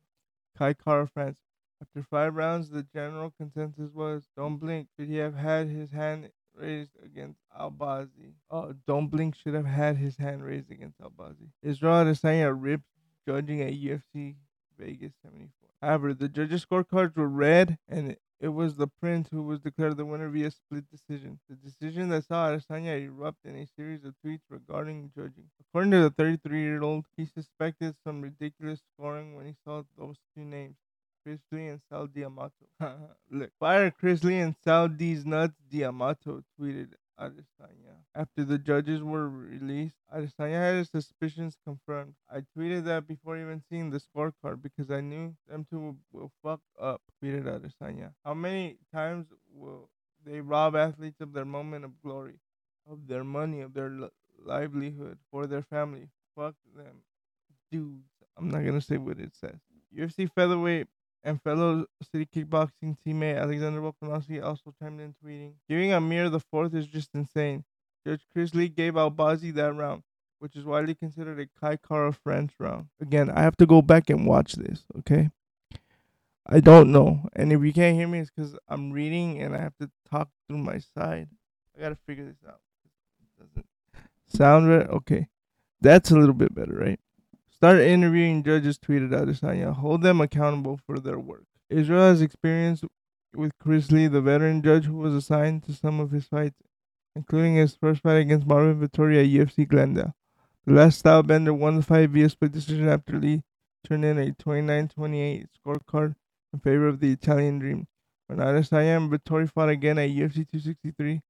Kai 0.56 0.74
Kara 0.74 1.06
France 1.06 1.38
after 1.80 2.02
five 2.02 2.34
rounds, 2.34 2.70
the 2.70 2.82
general 2.82 3.30
consensus 3.30 3.90
was 3.92 4.28
Don't 4.36 4.58
Blink 4.58 4.88
should 4.96 5.08
he 5.08 5.16
have 5.16 5.34
had 5.34 5.68
his 5.68 5.90
hand 5.90 6.30
raised 6.54 6.92
against 7.02 7.40
Albazi. 7.58 8.34
Oh, 8.50 8.74
Don't 8.86 9.08
Blink 9.08 9.34
should 9.34 9.54
have 9.54 9.66
had 9.66 9.96
his 9.96 10.16
hand 10.16 10.44
raised 10.44 10.70
against 10.70 11.00
Albazi. 11.00 11.48
Israel 11.62 12.04
Adesanya 12.04 12.54
ripped 12.56 12.84
judging 13.26 13.62
at 13.62 13.72
UFC 13.72 14.36
Vegas 14.78 15.12
74. 15.22 15.70
However, 15.80 16.12
the 16.12 16.28
judges' 16.28 16.66
scorecards 16.66 17.16
were 17.16 17.28
red, 17.28 17.78
and 17.88 18.16
it 18.40 18.48
was 18.48 18.76
the 18.76 18.86
Prince 18.86 19.28
who 19.30 19.42
was 19.42 19.60
declared 19.60 19.96
the 19.96 20.04
winner 20.04 20.28
via 20.28 20.50
split 20.50 20.84
decision. 20.90 21.40
The 21.48 21.56
decision 21.56 22.10
that 22.10 22.26
saw 22.26 22.50
Adesanya 22.50 23.02
erupt 23.02 23.44
in 23.44 23.56
a 23.56 23.66
series 23.66 24.04
of 24.04 24.14
tweets 24.24 24.42
regarding 24.50 25.12
judging. 25.14 25.50
According 25.60 25.92
to 25.92 26.02
the 26.02 26.10
33-year-old, 26.10 27.06
he 27.16 27.24
suspected 27.24 27.96
some 28.04 28.20
ridiculous 28.20 28.80
scoring 28.94 29.34
when 29.34 29.46
he 29.46 29.56
saw 29.64 29.82
those 29.96 30.16
two 30.34 30.44
names. 30.44 30.76
Chris 31.22 31.40
Lee 31.52 31.68
and 31.68 31.80
Sal 31.88 32.06
D'Amato. 32.06 32.66
Look, 33.30 33.50
fire 33.58 33.90
Chris 33.90 34.24
Lee 34.24 34.38
and 34.38 34.54
Sal 34.64 34.88
D's 34.88 35.24
nuts. 35.24 35.54
D'Amato 35.70 36.42
tweeted 36.58 36.94
Adesanya. 37.20 37.96
After 38.14 38.44
the 38.44 38.58
judges 38.58 39.02
were 39.02 39.28
released, 39.28 39.96
Adesanya 40.14 40.54
had 40.54 40.74
his 40.76 40.88
suspicions 40.88 41.56
confirmed. 41.64 42.14
I 42.30 42.42
tweeted 42.56 42.84
that 42.84 43.06
before 43.06 43.36
even 43.36 43.62
seeing 43.68 43.90
the 43.90 44.00
scorecard 44.00 44.62
because 44.62 44.90
I 44.90 45.00
knew 45.00 45.34
them 45.48 45.66
two 45.70 45.80
will, 45.80 45.96
will 46.12 46.32
fuck 46.42 46.60
up, 46.80 47.02
tweeted 47.22 47.44
Adesanya. 47.44 48.12
How 48.24 48.34
many 48.34 48.78
times 48.92 49.26
will 49.52 49.90
they 50.24 50.40
rob 50.40 50.74
athletes 50.74 51.20
of 51.20 51.32
their 51.32 51.44
moment 51.44 51.84
of 51.84 52.00
glory, 52.02 52.40
of 52.90 53.06
their 53.06 53.24
money, 53.24 53.60
of 53.60 53.74
their 53.74 53.92
livelihood, 54.42 55.18
for 55.30 55.46
their 55.46 55.62
family? 55.62 56.08
Fuck 56.34 56.54
them. 56.74 57.02
Dudes. 57.70 58.08
I'm 58.36 58.48
not 58.48 58.64
gonna 58.64 58.80
say 58.80 58.96
what 58.96 59.18
it 59.18 59.36
says. 59.36 59.58
UFC 59.94 60.30
featherweight 60.34 60.88
and 61.22 61.42
fellow 61.42 61.86
city 62.10 62.26
kickboxing 62.26 62.96
teammate 63.06 63.40
Alexander 63.40 63.80
Volkanovski 63.80 64.42
also 64.42 64.74
chimed 64.80 65.00
in 65.00 65.14
tweeting, 65.24 65.52
Giving 65.68 65.92
Amir 65.92 66.28
the 66.30 66.40
fourth 66.40 66.74
is 66.74 66.86
just 66.86 67.10
insane. 67.14 67.64
Judge 68.06 68.22
Chris 68.32 68.54
Lee 68.54 68.68
gave 68.68 68.94
Albazi 68.94 69.52
that 69.54 69.74
round, 69.74 70.02
which 70.38 70.56
is 70.56 70.64
widely 70.64 70.94
considered 70.94 71.38
a 71.38 71.46
Kai 71.60 71.76
Kara 71.76 72.12
France 72.12 72.52
round. 72.58 72.86
Again, 73.00 73.30
I 73.30 73.42
have 73.42 73.56
to 73.58 73.66
go 73.66 73.82
back 73.82 74.08
and 74.08 74.26
watch 74.26 74.54
this, 74.54 74.84
okay? 74.98 75.30
I 76.46 76.60
don't 76.60 76.90
know. 76.90 77.28
And 77.36 77.52
if 77.52 77.62
you 77.62 77.72
can't 77.72 77.96
hear 77.96 78.08
me, 78.08 78.20
it's 78.20 78.30
because 78.34 78.56
I'm 78.68 78.90
reading 78.90 79.40
and 79.42 79.54
I 79.54 79.60
have 79.60 79.76
to 79.80 79.90
talk 80.10 80.30
through 80.48 80.58
my 80.58 80.78
side. 80.78 81.28
I 81.76 81.82
gotta 81.82 81.98
figure 82.06 82.24
this 82.24 82.42
out. 82.48 82.60
Doesn't 83.38 83.66
sound 84.26 84.68
right. 84.68 84.88
Okay. 84.88 85.28
That's 85.80 86.10
a 86.10 86.16
little 86.16 86.34
bit 86.34 86.54
better, 86.54 86.74
right? 86.74 87.00
Start 87.60 87.80
interviewing 87.80 88.42
judges, 88.42 88.78
tweeted 88.78 89.10
Adesanya. 89.10 89.74
Hold 89.74 90.00
them 90.00 90.22
accountable 90.22 90.80
for 90.86 90.98
their 90.98 91.18
work. 91.18 91.44
Israel 91.68 92.04
has 92.04 92.22
experience 92.22 92.82
with 93.34 93.52
Chris 93.58 93.92
Lee, 93.92 94.06
the 94.06 94.22
veteran 94.22 94.62
judge 94.62 94.86
who 94.86 94.96
was 94.96 95.12
assigned 95.12 95.64
to 95.64 95.74
some 95.74 96.00
of 96.00 96.10
his 96.10 96.24
fights, 96.24 96.56
including 97.14 97.56
his 97.56 97.76
first 97.76 98.00
fight 98.00 98.14
against 98.14 98.46
Marvin 98.46 98.80
Vettori 98.80 99.20
at 99.22 99.28
UFC 99.28 99.68
Glendale. 99.68 100.14
The 100.64 100.72
last 100.72 101.00
style 101.00 101.22
bender 101.22 101.52
won 101.52 101.76
the 101.76 101.82
fight 101.82 102.08
via 102.08 102.30
split 102.30 102.52
decision 102.52 102.88
after 102.88 103.20
Lee 103.20 103.42
turned 103.86 104.06
in 104.06 104.18
a 104.18 104.32
29-28 104.32 105.48
scorecard 105.54 106.14
in 106.54 106.60
favor 106.60 106.88
of 106.88 107.00
the 107.00 107.12
Italian 107.12 107.58
Dream. 107.58 107.88
When 108.26 108.38
Adesanya 108.38 108.96
and 108.96 109.12
Vettori 109.12 109.52
fought 109.52 109.68
again 109.68 109.98
at 109.98 110.08
UFC 110.08 110.48
263, 110.48 111.20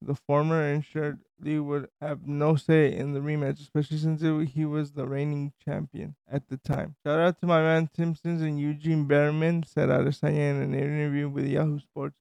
the 0.00 0.14
former 0.14 0.62
ensured 0.62 1.20
Lee 1.40 1.58
would 1.58 1.88
have 2.00 2.26
no 2.26 2.56
say 2.56 2.94
in 2.94 3.12
the 3.12 3.20
rematch, 3.20 3.60
especially 3.60 3.98
since 3.98 4.22
he 4.50 4.64
was 4.64 4.92
the 4.92 5.06
reigning 5.06 5.52
champion 5.64 6.14
at 6.30 6.48
the 6.48 6.56
time. 6.56 6.96
Shout 7.04 7.20
out 7.20 7.40
to 7.40 7.46
my 7.46 7.60
man 7.60 7.88
Tim 7.92 8.14
Sims 8.14 8.42
and 8.42 8.60
Eugene 8.60 9.06
Bareman, 9.06 9.66
said 9.66 9.88
Adesanya 9.88 10.50
in 10.50 10.62
an 10.62 10.74
interview 10.74 11.28
with 11.28 11.46
Yahoo 11.46 11.80
Sports, 11.80 12.16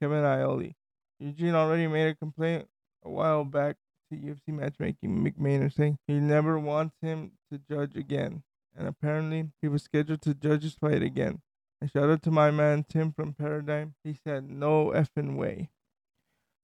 Kevin 0.00 0.24
Iole. 0.24 0.74
Eugene 1.18 1.54
already 1.54 1.86
made 1.86 2.08
a 2.08 2.14
complaint 2.14 2.68
a 3.04 3.10
while 3.10 3.44
back 3.44 3.76
to 4.10 4.16
UFC 4.16 4.48
matchmaking 4.48 5.32
Maynard, 5.38 5.72
saying 5.72 5.98
he 6.06 6.14
never 6.14 6.58
wants 6.58 6.96
him 7.00 7.32
to 7.50 7.58
judge 7.58 7.96
again. 7.96 8.42
And 8.76 8.88
apparently, 8.88 9.50
he 9.60 9.68
was 9.68 9.82
scheduled 9.82 10.22
to 10.22 10.34
judge 10.34 10.62
his 10.62 10.74
fight 10.74 11.02
again. 11.02 11.42
And 11.80 11.90
shout 11.90 12.10
out 12.10 12.22
to 12.22 12.30
my 12.30 12.50
man 12.50 12.84
Tim 12.88 13.12
from 13.12 13.34
Paradigm. 13.34 13.94
He 14.02 14.14
said, 14.14 14.48
no 14.48 14.92
effing 14.94 15.36
way. 15.36 15.70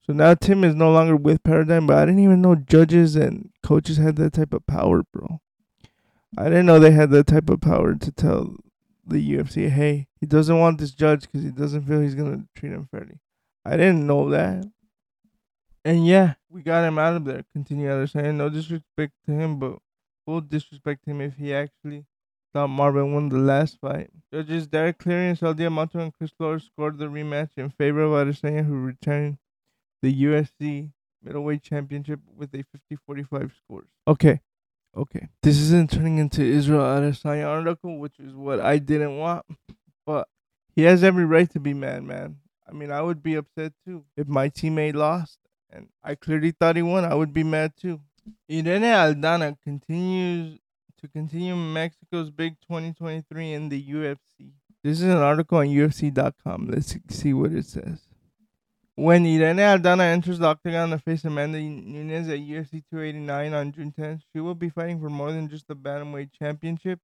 So 0.06 0.12
now 0.12 0.34
Tim 0.34 0.64
is 0.64 0.74
no 0.74 0.90
longer 0.90 1.16
with 1.16 1.42
Paradigm, 1.42 1.86
but 1.86 1.98
I 1.98 2.06
didn't 2.06 2.24
even 2.24 2.40
know 2.40 2.54
judges 2.54 3.14
and 3.14 3.50
coaches 3.62 3.98
had 3.98 4.16
that 4.16 4.32
type 4.32 4.54
of 4.54 4.66
power, 4.66 5.02
bro. 5.12 5.40
I 6.36 6.44
didn't 6.44 6.66
know 6.66 6.78
they 6.78 6.92
had 6.92 7.10
that 7.10 7.26
type 7.26 7.50
of 7.50 7.60
power 7.60 7.94
to 7.94 8.12
tell 8.12 8.56
the 9.06 9.36
UFC, 9.36 9.68
hey, 9.68 10.08
he 10.20 10.26
doesn't 10.26 10.58
want 10.58 10.78
this 10.78 10.92
judge 10.92 11.22
because 11.22 11.42
he 11.42 11.50
doesn't 11.50 11.82
feel 11.82 12.00
he's 12.00 12.14
going 12.14 12.38
to 12.38 12.60
treat 12.60 12.72
him 12.72 12.88
fairly. 12.90 13.18
I 13.64 13.72
didn't 13.76 14.06
know 14.06 14.30
that. 14.30 14.64
And 15.84 16.06
yeah, 16.06 16.34
we 16.50 16.62
got 16.62 16.86
him 16.86 16.98
out 16.98 17.16
of 17.16 17.24
there. 17.24 17.44
Continue 17.52 18.06
saying 18.06 18.36
no 18.36 18.48
disrespect 18.48 19.12
to 19.26 19.32
him, 19.32 19.58
but 19.58 19.78
full 20.26 20.40
disrespect 20.40 21.06
him 21.06 21.20
if 21.20 21.36
he 21.36 21.54
actually 21.54 22.04
thought 22.52 22.68
Marvin 22.68 23.12
won 23.14 23.28
the 23.28 23.38
last 23.38 23.78
fight. 23.80 24.10
Judges 24.32 24.66
Derek 24.66 24.98
Cleary 24.98 25.28
and 25.28 25.38
Sal 25.38 25.54
D'Amato 25.54 25.98
and 25.98 26.12
Chris 26.12 26.30
Flores 26.36 26.64
scored 26.64 26.98
the 26.98 27.06
rematch 27.06 27.50
in 27.56 27.70
favor 27.70 28.02
of 28.02 28.12
Adesanya, 28.12 28.66
who 28.66 28.74
returned 28.74 29.38
the 30.02 30.24
UFC 30.24 30.90
middleweight 31.22 31.62
championship 31.62 32.20
with 32.36 32.54
a 32.54 32.64
50-45 33.08 33.52
scores. 33.56 33.88
Okay. 34.06 34.40
Okay. 34.96 35.28
This 35.42 35.58
isn't 35.58 35.90
turning 35.90 36.18
into 36.18 36.42
Israel 36.42 36.82
Adesanya 36.82 37.46
article, 37.46 37.98
which 37.98 38.18
is 38.18 38.34
what 38.34 38.60
I 38.60 38.78
didn't 38.78 39.18
want, 39.18 39.44
but 40.06 40.28
he 40.74 40.82
has 40.82 41.04
every 41.04 41.24
right 41.24 41.50
to 41.50 41.60
be 41.60 41.74
mad, 41.74 42.04
man. 42.04 42.36
I 42.68 42.72
mean, 42.72 42.90
I 42.90 43.02
would 43.02 43.22
be 43.22 43.34
upset 43.34 43.72
too 43.84 44.04
if 44.16 44.28
my 44.28 44.48
teammate 44.48 44.94
lost 44.94 45.38
and 45.70 45.88
I 46.02 46.14
clearly 46.14 46.50
thought 46.50 46.76
he 46.76 46.82
won. 46.82 47.04
I 47.04 47.14
would 47.14 47.32
be 47.32 47.44
mad 47.44 47.72
too. 47.76 48.00
Irene 48.50 48.82
Aldana 48.82 49.56
continues 49.62 50.58
to 51.00 51.08
continue 51.08 51.54
Mexico's 51.54 52.30
big 52.30 52.60
2023 52.60 53.52
in 53.52 53.68
the 53.68 53.82
UFC. 53.82 54.52
This 54.82 55.00
is 55.00 55.08
an 55.08 55.18
article 55.18 55.58
on 55.58 55.66
UFC.com. 55.66 56.68
Let's 56.70 56.96
see 57.10 57.32
what 57.32 57.52
it 57.52 57.66
says. 57.66 58.07
When 58.98 59.24
Irene 59.26 59.58
Aldana 59.58 60.10
enters 60.12 60.40
the 60.40 60.46
octagon 60.46 60.90
to 60.90 60.98
face 60.98 61.24
Amanda 61.24 61.60
Nunes 61.60 62.28
at 62.28 62.40
UFC 62.40 62.82
289 62.90 63.54
on 63.54 63.70
June 63.70 63.94
10th, 63.96 64.22
she 64.32 64.40
will 64.40 64.56
be 64.56 64.70
fighting 64.70 65.00
for 65.00 65.08
more 65.08 65.30
than 65.30 65.48
just 65.48 65.68
the 65.68 65.76
Bantamweight 65.76 66.30
Championship. 66.36 66.98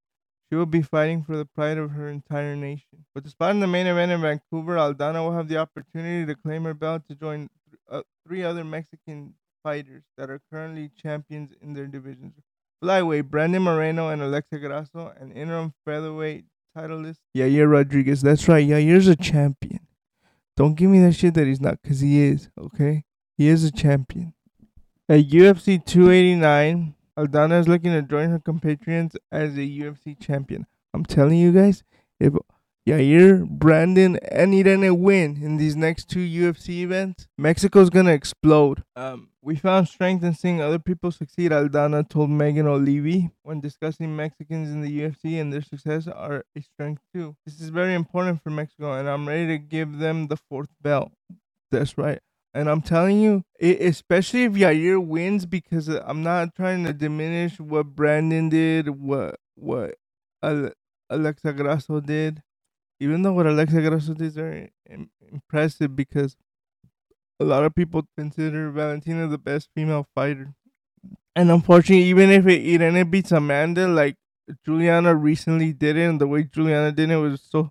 She 0.50 0.56
will 0.56 0.66
be 0.66 0.82
fighting 0.82 1.22
for 1.22 1.36
the 1.36 1.44
pride 1.44 1.78
of 1.78 1.92
her 1.92 2.08
entire 2.08 2.56
nation. 2.56 3.06
With 3.14 3.22
the 3.22 3.30
spot 3.30 3.52
in 3.52 3.60
the 3.60 3.68
main 3.68 3.86
event 3.86 4.10
in 4.10 4.20
Vancouver, 4.20 4.74
Aldana 4.74 5.22
will 5.22 5.36
have 5.36 5.46
the 5.46 5.58
opportunity 5.58 6.26
to 6.26 6.34
claim 6.34 6.64
her 6.64 6.74
belt 6.74 7.02
to 7.10 7.14
join 7.14 7.48
th- 7.70 7.80
uh, 7.88 8.02
three 8.26 8.42
other 8.42 8.64
Mexican 8.64 9.34
fighters 9.62 10.02
that 10.18 10.28
are 10.30 10.40
currently 10.52 10.90
champions 11.00 11.52
in 11.60 11.74
their 11.74 11.86
divisions. 11.86 12.34
Flyweight, 12.82 13.30
Brandon 13.30 13.62
Moreno 13.62 14.08
and 14.08 14.20
Alexa 14.20 14.58
Grasso, 14.58 15.12
and 15.20 15.32
interim 15.32 15.72
featherweight 15.84 16.46
titleist 16.76 17.18
Yair 17.36 17.70
Rodriguez. 17.70 18.20
That's 18.20 18.48
right, 18.48 18.66
Yair's 18.66 19.06
a 19.06 19.14
champion. 19.14 19.86
Don't 20.56 20.74
give 20.74 20.90
me 20.90 21.00
that 21.00 21.14
shit 21.14 21.34
that 21.34 21.46
he's 21.46 21.60
not, 21.60 21.82
because 21.82 22.00
he 22.00 22.22
is, 22.22 22.48
okay? 22.58 23.04
He 23.36 23.48
is 23.48 23.64
a 23.64 23.72
champion. 23.72 24.34
At 25.08 25.28
UFC 25.28 25.84
289, 25.84 26.94
Aldana 27.18 27.60
is 27.60 27.68
looking 27.68 27.92
to 27.92 28.02
join 28.02 28.30
her 28.30 28.38
compatriots 28.38 29.16
as 29.32 29.54
a 29.54 29.60
UFC 29.60 30.18
champion. 30.18 30.66
I'm 30.92 31.04
telling 31.04 31.38
you 31.38 31.52
guys, 31.52 31.82
if 32.20 32.34
Yair, 32.86 33.48
Brandon, 33.48 34.18
and 34.30 34.52
Irene 34.52 35.00
win 35.00 35.38
in 35.42 35.56
these 35.56 35.74
next 35.74 36.10
two 36.10 36.18
UFC 36.18 36.82
events, 36.82 37.26
Mexico's 37.38 37.88
gonna 37.88 38.12
explode. 38.12 38.82
Um, 38.94 39.30
we 39.40 39.56
found 39.56 39.88
strength 39.88 40.22
in 40.22 40.34
seeing 40.34 40.60
other 40.60 40.78
people 40.78 41.10
succeed. 41.10 41.50
Aldana 41.50 42.06
told 42.06 42.28
Megan 42.28 42.66
Olivi 42.66 43.30
when 43.42 43.60
discussing 43.60 44.14
Mexicans 44.14 44.70
in 44.70 44.82
the 44.82 45.00
UFC 45.00 45.40
and 45.40 45.50
their 45.50 45.62
success 45.62 46.06
are 46.06 46.44
a 46.54 46.60
strength 46.60 47.00
too. 47.14 47.36
This 47.46 47.58
is 47.58 47.70
very 47.70 47.94
important 47.94 48.42
for 48.42 48.50
Mexico, 48.50 48.92
and 48.92 49.08
I'm 49.08 49.26
ready 49.26 49.46
to 49.46 49.58
give 49.58 49.98
them 49.98 50.26
the 50.26 50.36
fourth 50.36 50.70
belt. 50.82 51.12
That's 51.70 51.96
right. 51.96 52.20
And 52.52 52.68
I'm 52.68 52.82
telling 52.82 53.18
you, 53.18 53.44
it, 53.58 53.80
especially 53.80 54.44
if 54.44 54.52
Yair 54.52 55.04
wins, 55.04 55.46
because 55.46 55.88
I'm 55.88 56.22
not 56.22 56.54
trying 56.54 56.84
to 56.84 56.92
diminish 56.92 57.58
what 57.58 57.96
Brandon 57.96 58.50
did, 58.50 58.90
what 58.90 59.40
what 59.54 59.94
Alexa 60.42 61.54
Grasso 61.54 62.00
did 62.00 62.42
even 63.00 63.22
though 63.22 63.32
what 63.32 63.46
Alexa 63.46 63.80
Grasso 63.80 64.14
did 64.14 64.26
is 64.28 64.34
very 64.34 64.72
impressive 65.32 65.94
because 65.94 66.36
a 67.40 67.44
lot 67.44 67.64
of 67.64 67.74
people 67.74 68.02
consider 68.16 68.70
Valentina 68.70 69.26
the 69.26 69.38
best 69.38 69.68
female 69.74 70.06
fighter. 70.14 70.54
And 71.36 71.50
unfortunately, 71.50 72.04
even 72.04 72.30
if 72.30 72.46
it, 72.46 72.80
Irene 72.80 73.10
beats 73.10 73.32
Amanda, 73.32 73.88
like 73.88 74.16
Juliana 74.64 75.14
recently 75.14 75.72
did 75.72 75.96
it, 75.96 76.08
and 76.08 76.20
the 76.20 76.26
way 76.26 76.44
Juliana 76.44 76.92
did 76.92 77.10
it 77.10 77.16
was 77.16 77.42
so 77.42 77.70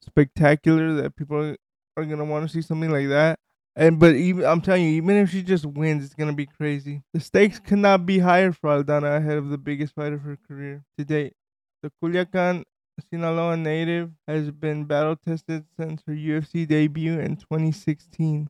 spectacular 0.00 0.94
that 0.94 1.16
people 1.16 1.56
are 1.96 2.04
gonna 2.04 2.24
want 2.24 2.46
to 2.46 2.52
see 2.52 2.62
something 2.62 2.90
like 2.90 3.08
that. 3.08 3.38
And 3.76 3.98
but 3.98 4.14
even 4.14 4.44
I'm 4.44 4.60
telling 4.60 4.84
you, 4.84 4.90
even 4.90 5.16
if 5.16 5.30
she 5.30 5.42
just 5.42 5.66
wins, 5.66 6.04
it's 6.04 6.14
gonna 6.14 6.32
be 6.32 6.46
crazy. 6.46 7.02
The 7.12 7.20
stakes 7.20 7.58
cannot 7.58 8.06
be 8.06 8.18
higher 8.20 8.52
for 8.52 8.70
Aldana 8.70 9.16
ahead 9.16 9.38
of 9.38 9.48
the 9.48 9.58
biggest 9.58 9.94
fight 9.94 10.12
of 10.12 10.22
her 10.22 10.38
career 10.46 10.84
to 10.98 11.04
date. 11.04 11.34
The 11.82 11.90
Culiacan 12.02 12.64
Sinaloa 13.00 13.56
native 13.56 14.12
has 14.28 14.50
been 14.50 14.84
battle 14.84 15.16
tested 15.16 15.64
since 15.78 16.02
her 16.06 16.12
UFC 16.12 16.66
debut 16.66 17.18
in 17.18 17.36
2016. 17.36 18.48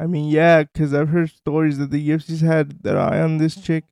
I 0.00 0.06
mean, 0.06 0.28
yeah, 0.30 0.62
because 0.62 0.94
I've 0.94 1.08
heard 1.08 1.30
stories 1.30 1.78
that 1.78 1.90
the 1.90 2.08
UFC's 2.10 2.40
had 2.40 2.82
their 2.82 2.98
eye 2.98 3.20
on 3.20 3.38
this 3.38 3.60
chick 3.60 3.84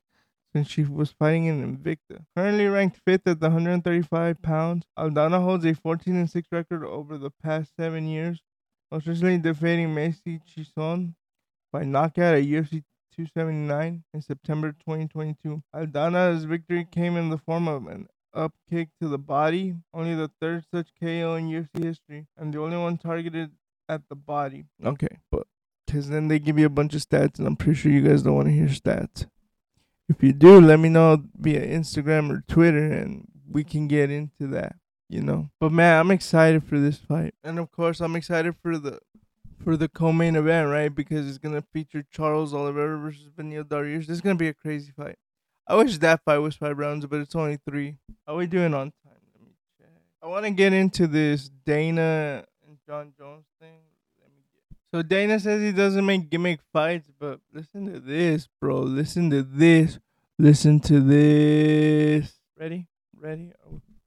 since 0.53 0.69
she 0.69 0.83
was 0.83 1.11
fighting 1.11 1.45
in 1.45 1.77
Invicta. 1.77 2.25
Currently 2.35 2.67
ranked 2.67 3.01
fifth 3.05 3.27
at 3.27 3.39
the 3.39 3.47
135 3.47 4.41
pounds, 4.41 4.85
Aldana 4.97 5.41
holds 5.41 5.65
a 5.65 5.73
14 5.73 6.27
6 6.27 6.47
record 6.51 6.83
over 6.85 7.17
the 7.17 7.31
past 7.43 7.75
seven 7.75 8.07
years, 8.07 8.41
most 8.91 9.07
recently 9.07 9.37
defeating 9.37 9.93
Macy 9.93 10.39
Chiasson 10.39 11.15
by 11.71 11.83
knockout 11.83 12.35
at 12.35 12.43
UFC 12.43 12.83
279 13.11 14.03
in 14.13 14.21
September 14.21 14.71
2022. 14.71 15.61
Aldana's 15.75 16.45
victory 16.45 16.87
came 16.89 17.17
in 17.17 17.29
the 17.29 17.37
form 17.37 17.67
of 17.67 17.87
an 17.87 18.07
up 18.33 18.53
kick 18.69 18.89
to 19.01 19.07
the 19.07 19.17
body, 19.17 19.75
only 19.93 20.15
the 20.15 20.31
third 20.39 20.65
such 20.73 20.89
KO 20.99 21.35
in 21.35 21.49
UFC 21.49 21.83
history, 21.83 22.27
and 22.37 22.53
the 22.53 22.59
only 22.59 22.77
one 22.77 22.97
targeted 22.97 23.51
at 23.89 24.07
the 24.09 24.15
body. 24.15 24.65
Okay, 24.83 25.19
but 25.31 25.47
because 25.85 26.09
then 26.09 26.27
they 26.27 26.39
give 26.39 26.59
you 26.59 26.65
a 26.65 26.69
bunch 26.69 26.93
of 26.93 27.01
stats, 27.01 27.39
and 27.39 27.47
I'm 27.47 27.55
pretty 27.55 27.79
sure 27.79 27.91
you 27.91 28.01
guys 28.01 28.23
don't 28.23 28.35
want 28.35 28.47
to 28.47 28.53
hear 28.53 28.67
stats. 28.67 29.27
If 30.09 30.23
you 30.23 30.33
do, 30.33 30.61
let 30.61 30.79
me 30.79 30.89
know 30.89 31.23
via 31.37 31.65
Instagram 31.65 32.31
or 32.31 32.43
Twitter, 32.47 32.91
and 32.91 33.27
we 33.49 33.63
can 33.63 33.87
get 33.87 34.09
into 34.09 34.47
that. 34.47 34.75
You 35.09 35.21
know, 35.21 35.49
but 35.61 35.71
man, 35.71 35.99
I'm 36.01 36.11
excited 36.11 36.65
for 36.65 36.79
this 36.79 36.97
fight, 36.97 37.33
and 37.41 37.59
of 37.59 37.71
course, 37.71 38.01
I'm 38.01 38.17
excited 38.17 38.55
for 38.61 38.77
the 38.77 38.99
for 39.63 39.77
the 39.77 39.87
co-main 39.87 40.35
event, 40.35 40.69
right? 40.69 40.93
Because 40.93 41.27
it's 41.29 41.37
gonna 41.37 41.63
feature 41.73 42.05
Charles 42.11 42.53
Oliveira 42.53 42.97
versus 42.97 43.29
Beneil 43.29 43.63
Dariush. 43.63 44.07
This 44.07 44.17
is 44.17 44.21
gonna 44.21 44.35
be 44.35 44.49
a 44.49 44.53
crazy 44.53 44.91
fight. 44.91 45.17
I 45.69 45.75
wish 45.75 45.97
that 45.97 46.21
fight 46.23 46.37
was 46.37 46.55
five 46.55 46.77
rounds, 46.77 47.05
but 47.07 47.19
it's 47.19 47.35
only 47.35 47.57
three. 47.67 47.97
How 48.25 48.35
are 48.35 48.37
we 48.37 48.47
doing 48.47 48.73
on 48.73 48.93
time? 49.03 49.19
Let 49.33 49.43
me 49.43 49.51
check. 49.77 49.89
I 50.23 50.27
want 50.27 50.45
to 50.45 50.51
get 50.51 50.71
into 50.71 51.07
this 51.07 51.49
Dana 51.65 52.45
and 52.65 52.77
Jon 52.87 53.11
Jones 53.19 53.43
thing. 53.59 53.81
Let 54.21 54.29
me 54.29 54.43
get. 54.53 54.77
So 54.93 55.01
Dana 55.01 55.41
says 55.41 55.61
he 55.61 55.73
doesn't 55.73 56.05
make 56.05 56.29
gimmick 56.29 56.61
fights, 56.71 57.09
but 57.19 57.41
listen 57.51 57.91
to 57.91 57.99
this, 57.99 58.47
bro. 58.61 58.79
Listen 58.79 59.29
to 59.31 59.43
this. 59.43 59.99
Listen 60.39 60.79
to 60.81 61.01
this. 61.01 62.31
Ready? 62.57 62.87
Ready? 63.19 63.51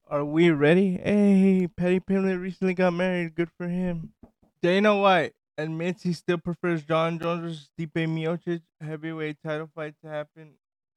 Are 0.09 0.25
we 0.25 0.49
ready? 0.49 0.93
Hey, 0.97 1.67
Paddy 1.77 1.99
Pimblett 1.99 2.41
recently 2.41 2.73
got 2.73 2.93
married. 2.93 3.35
Good 3.35 3.51
for 3.55 3.67
him. 3.67 4.13
Dana 4.63 4.97
White 4.97 5.33
admits 5.59 6.01
he 6.01 6.13
still 6.13 6.39
prefers 6.39 6.81
Jon 6.81 7.19
Jones 7.19 7.41
versus 7.41 7.69
Stipe 7.77 8.07
Miocic 8.07 8.61
heavyweight 8.81 9.37
title 9.45 9.69
fight 9.75 9.93
to 10.03 10.09
happen 10.09 10.53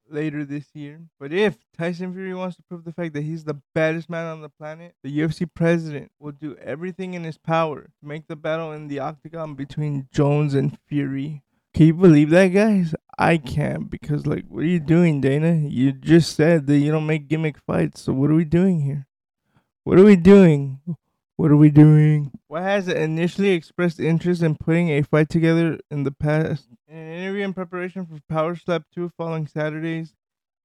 later 0.09 0.45
this 0.45 0.65
year. 0.73 1.01
But 1.19 1.33
if 1.33 1.57
Tyson 1.77 2.13
Fury 2.13 2.33
wants 2.33 2.55
to 2.57 2.63
prove 2.63 2.83
the 2.83 2.93
fact 2.93 3.13
that 3.13 3.23
he's 3.23 3.43
the 3.43 3.61
baddest 3.73 4.09
man 4.09 4.25
on 4.25 4.41
the 4.41 4.49
planet, 4.49 4.95
the 5.03 5.19
UFC 5.19 5.47
president 5.53 6.11
will 6.19 6.31
do 6.31 6.55
everything 6.57 7.13
in 7.13 7.23
his 7.23 7.37
power 7.37 7.83
to 7.83 8.07
make 8.07 8.27
the 8.27 8.35
battle 8.35 8.71
in 8.71 8.87
the 8.87 8.99
octagon 8.99 9.55
between 9.55 10.07
Jones 10.11 10.53
and 10.53 10.77
Fury. 10.87 11.43
Can 11.73 11.87
you 11.87 11.93
believe 11.93 12.29
that, 12.29 12.47
guys? 12.47 12.95
I 13.17 13.37
can't 13.37 13.89
because, 13.89 14.25
like, 14.25 14.45
what 14.47 14.63
are 14.63 14.67
you 14.67 14.79
doing, 14.79 15.19
Dana? 15.21 15.55
You 15.55 15.91
just 15.91 16.35
said 16.35 16.67
that 16.67 16.77
you 16.77 16.91
don't 16.91 17.05
make 17.05 17.27
gimmick 17.27 17.57
fights, 17.57 18.01
so 18.01 18.13
what 18.13 18.29
are 18.29 18.35
we 18.35 18.45
doing 18.45 18.81
here? 18.81 19.07
What 19.83 19.99
are 19.99 20.05
we 20.05 20.15
doing? 20.15 20.79
What 21.37 21.51
are 21.51 21.57
we 21.57 21.69
doing? 21.69 22.31
What 22.47 22.63
has 22.63 22.87
initially 22.87 23.49
expressed 23.49 23.99
interest 23.99 24.41
in 24.41 24.55
putting 24.55 24.89
a 24.89 25.01
fight 25.01 25.27
together 25.27 25.79
in 25.91 26.03
the 26.03 26.11
past 26.11 26.67
in 26.87 26.97
an 26.97 27.11
interview 27.11 27.43
in 27.43 27.53
preparation 27.53 28.05
for 28.05 28.19
Power 28.29 28.55
Slap 28.55 28.83
2 28.93 29.11
following 29.17 29.45
Saturday's 29.45 30.13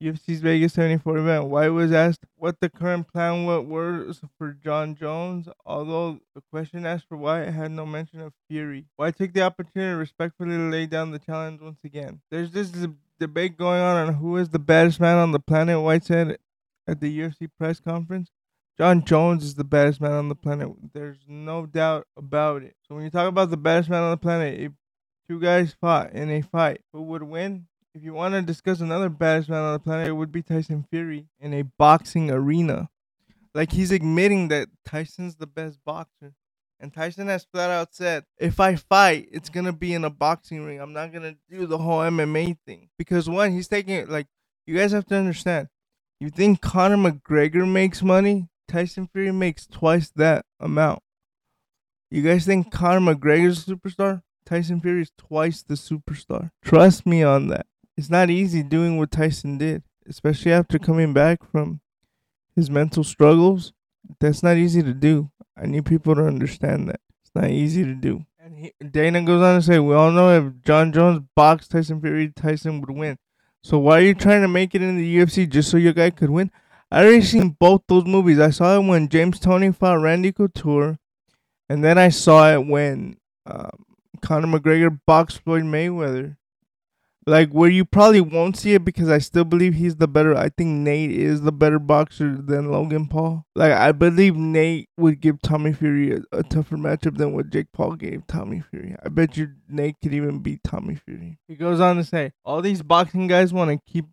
UFC's 0.03 0.41
Vegas 0.41 0.73
74 0.75 1.19
event, 1.19 1.45
White 1.47 1.69
was 1.69 1.93
asked 1.93 2.25
what 2.37 2.59
the 2.61 2.71
current 2.71 3.07
plan 3.13 3.45
was 3.45 4.21
for 4.39 4.53
Jon 4.53 4.95
Jones, 4.95 5.47
although 5.67 6.21
the 6.35 6.41
question 6.51 6.87
asked 6.87 7.07
for 7.09 7.19
White 7.19 7.49
had 7.49 7.73
no 7.73 7.85
mention 7.85 8.21
of 8.21 8.33
Fury. 8.49 8.87
White 8.97 9.17
took 9.17 9.35
the 9.35 9.43
opportunity 9.43 9.93
to 9.93 9.99
respectfully 9.99 10.57
lay 10.57 10.87
down 10.87 11.11
the 11.11 11.19
challenge 11.19 11.61
once 11.61 11.81
again. 11.85 12.21
There's 12.31 12.53
this 12.53 12.73
debate 13.19 13.59
going 13.59 13.81
on 13.81 14.09
on 14.09 14.15
who 14.15 14.39
is 14.39 14.49
the 14.49 14.59
baddest 14.59 15.01
man 15.01 15.19
on 15.19 15.33
the 15.33 15.41
planet, 15.41 15.81
White 15.81 16.05
said 16.05 16.39
at 16.87 17.01
the 17.01 17.21
UFC 17.21 17.49
press 17.59 17.79
conference. 17.81 18.31
Jon 18.81 19.05
Jones 19.05 19.45
is 19.45 19.57
the 19.57 19.63
baddest 19.63 20.01
man 20.01 20.13
on 20.13 20.31
the 20.31 20.35
planet. 20.35 20.71
There's 20.95 21.19
no 21.29 21.67
doubt 21.67 22.07
about 22.17 22.63
it. 22.63 22.77
So 22.89 22.95
when 22.95 23.05
you 23.05 23.11
talk 23.11 23.29
about 23.29 23.51
the 23.51 23.59
baddest 23.59 23.91
man 23.91 24.03
on 24.03 24.11
the 24.13 24.17
planet, 24.17 24.59
if 24.59 24.73
two 25.29 25.39
guys 25.39 25.77
fought 25.79 26.15
in 26.15 26.31
a 26.31 26.41
fight, 26.41 26.81
who 26.95 27.03
would 27.03 27.23
win? 27.23 27.67
If 27.95 28.03
you 28.03 28.15
want 28.15 28.33
to 28.33 28.41
discuss 28.41 28.81
another 28.81 29.11
baddest 29.11 29.51
man 29.51 29.61
on 29.61 29.75
the 29.75 29.81
planet, 29.81 30.09
it 30.09 30.13
would 30.13 30.33
be 30.33 30.41
Tyson 30.41 30.87
Fury 30.91 31.27
in 31.39 31.53
a 31.53 31.61
boxing 31.61 32.31
arena. 32.31 32.89
Like 33.55 33.71
he's 33.71 33.93
admitting 33.93 34.49
that 34.49 34.69
Tyson's 34.87 35.37
the 35.37 35.47
best 35.47 35.79
boxer. 35.85 36.33
And 36.81 36.91
Tyson 36.95 37.27
has 37.27 37.47
flat 37.53 37.69
out 37.69 37.95
said, 37.95 38.25
if 38.39 38.61
I 38.61 38.77
fight, 38.77 39.29
it's 39.31 39.51
gonna 39.51 39.75
be 39.75 39.93
in 39.93 40.07
a 40.07 40.11
boxing 40.11 40.65
ring. 40.65 40.81
I'm 40.81 40.95
not 40.95 41.13
gonna 41.13 41.37
do 41.51 41.67
the 41.67 41.77
whole 41.77 41.99
MMA 41.99 42.57
thing. 42.65 42.89
Because 42.97 43.29
one, 43.29 43.53
he's 43.53 43.69
taking 43.69 43.93
it 43.93 44.09
like 44.09 44.27
you 44.67 44.75
guys 44.75 44.93
have 44.93 45.05
to 45.09 45.17
understand. 45.17 45.69
You 46.19 46.31
think 46.31 46.63
Conor 46.63 46.97
McGregor 46.97 47.71
makes 47.71 48.03
money? 48.03 48.50
Tyson 48.71 49.09
Fury 49.13 49.33
makes 49.33 49.67
twice 49.67 50.13
that 50.15 50.45
amount. 50.61 51.03
You 52.09 52.23
guys 52.23 52.47
think 52.47 52.71
Conor 52.71 53.15
McGregor's 53.15 53.67
a 53.67 53.75
superstar? 53.75 54.23
Tyson 54.47 54.81
Fury 54.81 55.03
is 55.03 55.11
twice 55.19 55.63
the 55.63 55.75
superstar. 55.75 56.53
Trust 56.63 57.05
me 57.05 57.25
on 57.25 57.49
that. 57.49 57.67
It's 57.97 58.09
not 58.09 58.31
easy 58.31 58.63
doing 58.63 58.97
what 58.97 59.11
Tyson 59.11 59.59
did, 59.59 59.83
especially 60.09 60.53
after 60.53 60.79
coming 60.79 61.13
back 61.13 61.41
from 61.51 61.81
his 62.55 62.71
mental 62.71 63.03
struggles. 63.03 63.73
That's 64.21 64.43
not 64.43 64.57
easy 64.57 64.85
to 64.85 64.95
do. 64.95 65.33
I 65.57 65.67
need 65.67 65.85
people 65.85 66.15
to 66.15 66.25
understand 66.25 66.89
that. 66.89 67.01
It's 67.25 67.35
not 67.35 67.51
easy 67.51 67.85
to 67.85 67.95
do. 67.95 68.25
And 68.39 68.57
he, 68.57 68.73
Dana 68.89 69.23
goes 69.23 69.43
on 69.43 69.57
to 69.57 69.63
say, 69.63 69.81
We 69.81 69.95
all 69.95 70.13
know 70.13 70.31
if 70.31 70.63
Jon 70.63 70.93
Jones 70.93 71.23
boxed 71.35 71.73
Tyson 71.73 72.01
Fury, 72.01 72.33
Tyson 72.35 72.81
would 72.81 72.91
win. 72.91 73.19
So 73.65 73.79
why 73.79 73.99
are 73.99 74.03
you 74.03 74.15
trying 74.15 74.43
to 74.43 74.49
make 74.49 74.77
it 74.77 74.83
in 74.83 74.97
the 74.97 75.17
UFC 75.17 75.49
just 75.49 75.71
so 75.71 75.77
your 75.77 75.93
guy 75.93 76.11
could 76.11 76.31
win? 76.31 76.53
I 76.91 77.03
already 77.03 77.23
seen 77.23 77.57
both 77.59 77.83
those 77.89 78.05
movies. 78.05 78.39
I 78.41 78.51
saw 78.51 78.77
it 78.77 78.87
when 78.87 79.09
James 79.09 79.39
Toney 79.39 79.71
fought 79.71 80.01
Randy 80.01 80.33
Couture, 80.33 80.99
and 81.69 81.85
then 81.85 81.99
I 81.99 82.09
saw 82.09 82.53
it 82.53 82.67
when 82.67 83.17
um, 83.47 83.85
Conor 84.21 84.59
McGregor 84.59 84.99
boxed 85.07 85.43
Floyd 85.45 85.63
Mayweather. 85.65 86.37
Like 87.27 87.51
where 87.51 87.71
you 87.71 87.85
probably 87.85 88.23
won't 88.23 88.57
see 88.57 88.75
it 88.75 88.85
because 88.85 89.09
I 89.09 89.19
still 89.19 89.45
believe 89.45 89.75
he's 89.75 89.97
the 89.97 90.09
better. 90.09 90.35
I 90.35 90.49
think 90.49 90.71
Nate 90.71 91.13
is 91.13 91.43
the 91.43 91.53
better 91.53 91.79
boxer 91.79 92.35
than 92.35 92.73
Logan 92.73 93.07
Paul. 93.07 93.45
Like 93.55 93.73
I 93.73 93.93
believe 93.93 94.37
Nate 94.37 94.89
would 94.97 95.21
give 95.21 95.41
Tommy 95.43 95.73
Fury 95.73 96.13
a, 96.17 96.39
a 96.39 96.43
tougher 96.43 96.77
matchup 96.77 97.19
than 97.19 97.35
what 97.35 97.51
Jake 97.51 97.73
Paul 97.73 97.95
gave 97.95 98.27
Tommy 98.27 98.61
Fury. 98.71 98.97
I 99.05 99.11
bet 99.11 99.37
you 99.37 99.51
Nate 99.69 99.97
could 100.03 100.15
even 100.15 100.39
beat 100.39 100.65
Tommy 100.65 100.95
Fury. 100.97 101.39
He 101.47 101.57
goes 101.57 101.79
on 101.79 101.97
to 101.97 102.05
say, 102.05 102.33
all 102.43 102.63
these 102.63 102.83
boxing 102.83 103.27
guys 103.27 103.53
want 103.53 103.71
to 103.71 103.93
keep 103.93 104.07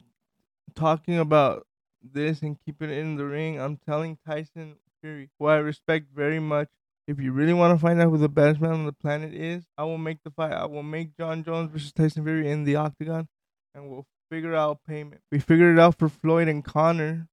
talking 0.75 1.17
about 1.17 1.65
this 2.13 2.41
and 2.41 2.57
keep 2.65 2.81
it 2.81 2.89
in 2.89 3.15
the 3.15 3.25
ring, 3.25 3.59
I'm 3.59 3.77
telling 3.77 4.17
Tyson 4.25 4.75
Fury, 5.01 5.29
who 5.39 5.45
I 5.47 5.57
respect 5.57 6.07
very 6.13 6.39
much, 6.39 6.69
if 7.07 7.21
you 7.21 7.31
really 7.31 7.53
want 7.53 7.77
to 7.77 7.81
find 7.81 8.01
out 8.01 8.09
who 8.09 8.17
the 8.17 8.27
best 8.27 8.59
man 8.59 8.71
on 8.71 8.85
the 8.85 8.91
planet 8.91 9.33
is, 9.33 9.65
I 9.77 9.83
will 9.85 9.97
make 9.97 10.23
the 10.23 10.31
fight. 10.31 10.51
I 10.51 10.65
will 10.65 10.83
make 10.83 11.15
Jon 11.15 11.43
Jones 11.43 11.71
versus 11.71 11.93
Tyson 11.93 12.23
Fury 12.23 12.49
in 12.49 12.65
the 12.65 12.75
octagon, 12.75 13.29
and 13.73 13.89
we'll 13.89 14.05
figure 14.29 14.55
out 14.55 14.83
payment. 14.85 15.21
We 15.31 15.39
figured 15.39 15.77
it 15.77 15.79
out 15.79 15.97
for 15.97 16.09
Floyd 16.09 16.49
and 16.49 16.63
Conor. 16.63 17.27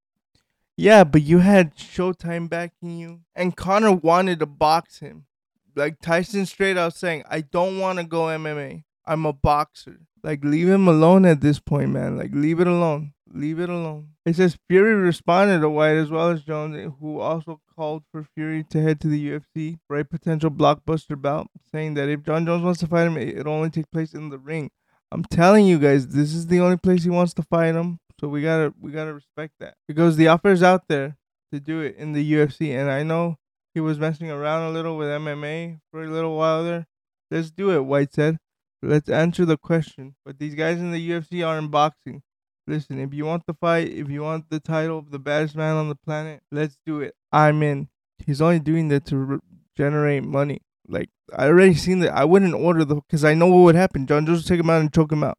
Yeah, 0.76 1.04
but 1.04 1.22
you 1.22 1.38
had 1.38 1.76
Showtime 1.76 2.48
backing 2.48 2.98
you, 2.98 3.20
and 3.34 3.56
Conor 3.56 3.92
wanted 3.92 4.38
to 4.40 4.46
box 4.46 5.00
him. 5.00 5.26
Like 5.74 6.00
Tyson 6.00 6.46
straight 6.46 6.76
out 6.76 6.94
saying, 6.94 7.24
"I 7.28 7.40
don't 7.40 7.78
want 7.78 7.98
to 7.98 8.04
go 8.04 8.26
MMA. 8.26 8.84
I'm 9.04 9.26
a 9.26 9.32
boxer." 9.32 10.00
Like 10.24 10.42
leave 10.42 10.68
him 10.68 10.88
alone 10.88 11.26
at 11.26 11.42
this 11.42 11.60
point, 11.60 11.90
man. 11.90 12.16
Like 12.16 12.30
leave 12.32 12.58
it 12.58 12.66
alone. 12.66 13.12
Leave 13.30 13.60
it 13.60 13.68
alone. 13.68 14.08
It 14.24 14.36
says 14.36 14.56
Fury 14.70 14.94
responded 14.94 15.60
to 15.60 15.68
White 15.68 15.96
as 15.96 16.10
well 16.10 16.30
as 16.30 16.42
Jones, 16.42 16.94
who 16.98 17.20
also 17.20 17.60
called 17.76 18.04
for 18.10 18.26
Fury 18.34 18.64
to 18.70 18.80
head 18.80 19.00
to 19.02 19.08
the 19.08 19.32
UFC 19.32 19.78
for 19.86 19.98
a 19.98 20.04
potential 20.04 20.50
blockbuster 20.50 21.20
bout, 21.20 21.48
saying 21.70 21.92
that 21.94 22.08
if 22.08 22.22
Jon 22.22 22.46
Jones 22.46 22.62
wants 22.62 22.80
to 22.80 22.86
fight 22.86 23.06
him, 23.06 23.18
it'll 23.18 23.52
only 23.52 23.68
take 23.68 23.90
place 23.90 24.14
in 24.14 24.30
the 24.30 24.38
ring. 24.38 24.70
I'm 25.12 25.24
telling 25.24 25.66
you 25.66 25.78
guys, 25.78 26.08
this 26.08 26.32
is 26.32 26.46
the 26.46 26.60
only 26.60 26.78
place 26.78 27.04
he 27.04 27.10
wants 27.10 27.34
to 27.34 27.42
fight 27.42 27.74
him. 27.74 27.98
So 28.18 28.28
we 28.28 28.40
gotta 28.40 28.72
we 28.80 28.92
gotta 28.92 29.12
respect 29.12 29.52
that 29.60 29.74
because 29.86 30.16
the 30.16 30.28
offer 30.28 30.52
is 30.52 30.62
out 30.62 30.88
there 30.88 31.18
to 31.52 31.60
do 31.60 31.80
it 31.80 31.96
in 31.96 32.14
the 32.14 32.32
UFC, 32.32 32.70
and 32.70 32.90
I 32.90 33.02
know 33.02 33.36
he 33.74 33.80
was 33.80 33.98
messing 33.98 34.30
around 34.30 34.70
a 34.70 34.72
little 34.72 34.96
with 34.96 35.08
MMA 35.08 35.80
for 35.90 36.02
a 36.02 36.08
little 36.08 36.34
while 36.34 36.64
there. 36.64 36.86
Let's 37.30 37.50
do 37.50 37.72
it, 37.72 37.84
White 37.84 38.14
said. 38.14 38.38
Let's 38.84 39.08
answer 39.08 39.44
the 39.44 39.56
question. 39.56 40.14
But 40.24 40.38
these 40.38 40.54
guys 40.54 40.78
in 40.78 40.92
the 40.92 41.10
UFC 41.10 41.46
are 41.46 41.58
in 41.58 41.68
boxing. 41.68 42.22
Listen, 42.66 42.98
if 42.98 43.12
you 43.12 43.24
want 43.24 43.44
the 43.46 43.54
fight, 43.54 43.88
if 43.88 44.08
you 44.08 44.22
want 44.22 44.48
the 44.50 44.60
title 44.60 44.98
of 44.98 45.10
the 45.10 45.18
baddest 45.18 45.54
man 45.54 45.76
on 45.76 45.88
the 45.88 45.94
planet, 45.94 46.42
let's 46.50 46.78
do 46.86 47.00
it. 47.00 47.14
I'm 47.32 47.62
in. 47.62 47.88
He's 48.24 48.40
only 48.40 48.58
doing 48.58 48.88
that 48.88 49.04
to 49.06 49.16
re- 49.16 49.38
generate 49.76 50.24
money. 50.24 50.62
Like 50.88 51.10
I 51.36 51.46
already 51.46 51.74
seen 51.74 52.00
that. 52.00 52.14
I 52.14 52.24
wouldn't 52.24 52.54
order 52.54 52.84
the 52.84 52.96
because 52.96 53.24
I 53.24 53.34
know 53.34 53.46
what 53.46 53.64
would 53.64 53.74
happen. 53.74 54.06
Jon 54.06 54.26
Jones 54.26 54.40
would 54.40 54.46
take 54.46 54.60
him 54.60 54.70
out 54.70 54.80
and 54.80 54.92
choke 54.92 55.12
him 55.12 55.24
out. 55.24 55.38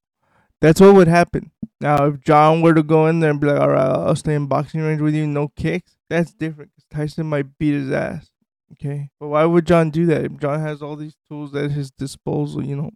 That's 0.62 0.82
what 0.82 0.96
would 0.96 1.08
happen. 1.08 1.52
Now, 1.82 2.06
if 2.06 2.22
Jon 2.22 2.62
were 2.62 2.74
to 2.74 2.84
go 2.84 3.08
in 3.08 3.20
there 3.20 3.32
and 3.32 3.40
be 3.40 3.48
like, 3.48 3.60
"All 3.60 3.70
right, 3.70 3.86
I'll 3.86 4.16
stay 4.16 4.34
in 4.34 4.48
boxing 4.48 4.82
range 4.82 5.02
with 5.02 5.14
you, 5.14 5.28
no 5.28 5.50
kicks," 5.56 5.98
that's 6.10 6.34
different. 6.34 6.72
Because 6.76 6.88
Tyson 6.90 7.28
might 7.28 7.58
beat 7.58 7.74
his 7.74 7.92
ass. 7.92 8.32
Okay, 8.74 9.10
but 9.20 9.28
why 9.28 9.46
would 9.46 9.68
Jon 9.68 9.90
do 9.90 10.06
that? 10.08 10.26
If 10.26 10.38
Jon 10.38 10.60
has 10.60 10.82
all 10.82 10.96
these 10.96 11.16
tools 11.30 11.54
at 11.56 11.72
his 11.72 11.92
disposal, 11.92 12.66
you 12.66 12.76
know, 12.76 12.92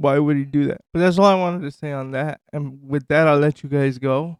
why 0.00 0.18
would 0.18 0.38
he 0.38 0.44
do 0.44 0.64
that? 0.66 0.80
But 0.94 1.00
that's 1.00 1.18
all 1.18 1.26
I 1.26 1.34
wanted 1.34 1.60
to 1.62 1.70
say 1.70 1.92
on 1.92 2.12
that. 2.12 2.40
And 2.54 2.88
with 2.88 3.06
that, 3.08 3.28
I'll 3.28 3.38
let 3.38 3.62
you 3.62 3.68
guys 3.68 3.98
go. 3.98 4.38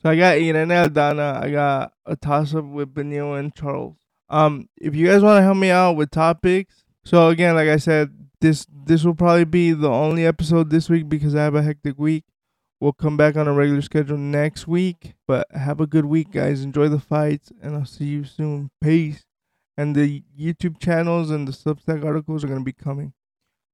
So 0.00 0.08
I 0.08 0.16
got 0.16 0.36
Irene 0.36 0.68
Aldana. 0.68 1.44
I 1.44 1.50
got 1.50 1.92
a 2.06 2.16
toss 2.16 2.54
up 2.54 2.64
with 2.64 2.94
Benio 2.94 3.38
and 3.38 3.54
Charles. 3.54 3.98
Um, 4.30 4.70
if 4.78 4.96
you 4.96 5.06
guys 5.06 5.22
want 5.22 5.38
to 5.38 5.42
help 5.42 5.58
me 5.58 5.68
out 5.68 5.96
with 5.96 6.10
topics, 6.10 6.84
so 7.04 7.28
again, 7.28 7.54
like 7.54 7.68
I 7.68 7.76
said, 7.76 8.10
this 8.40 8.66
this 8.86 9.04
will 9.04 9.14
probably 9.14 9.44
be 9.44 9.72
the 9.72 9.90
only 9.90 10.24
episode 10.24 10.70
this 10.70 10.88
week 10.88 11.10
because 11.10 11.34
I 11.34 11.42
have 11.42 11.54
a 11.54 11.62
hectic 11.62 11.98
week. 11.98 12.24
We'll 12.80 12.94
come 12.94 13.18
back 13.18 13.36
on 13.36 13.46
a 13.46 13.52
regular 13.52 13.82
schedule 13.82 14.16
next 14.16 14.66
week. 14.66 15.12
But 15.28 15.46
have 15.52 15.78
a 15.78 15.86
good 15.86 16.06
week, 16.06 16.32
guys. 16.32 16.62
Enjoy 16.62 16.88
the 16.88 16.98
fights, 16.98 17.52
and 17.60 17.76
I'll 17.76 17.84
see 17.84 18.06
you 18.06 18.24
soon. 18.24 18.70
Peace. 18.82 19.26
And 19.76 19.94
the 19.94 20.22
YouTube 20.38 20.80
channels 20.80 21.30
and 21.30 21.46
the 21.46 21.52
Substack 21.52 22.02
articles 22.02 22.42
are 22.44 22.48
gonna 22.48 22.64
be 22.64 22.72
coming. 22.72 23.12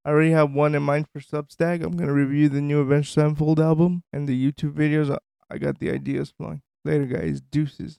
I 0.08 0.10
already 0.10 0.30
have 0.30 0.54
one 0.54 0.74
in 0.74 0.82
mind 0.84 1.06
for 1.12 1.20
Substack. 1.20 1.84
I'm 1.84 1.94
gonna 1.94 2.14
review 2.14 2.48
the 2.48 2.62
new 2.62 2.80
Avenged 2.80 3.12
Sevenfold 3.12 3.60
album 3.60 4.04
and 4.10 4.26
the 4.26 4.52
YouTube 4.52 4.72
videos. 4.72 5.14
I 5.50 5.58
got 5.58 5.80
the 5.80 5.90
ideas 5.90 6.32
flowing. 6.34 6.62
Later, 6.82 7.04
guys. 7.04 7.42
Deuces. 7.42 7.98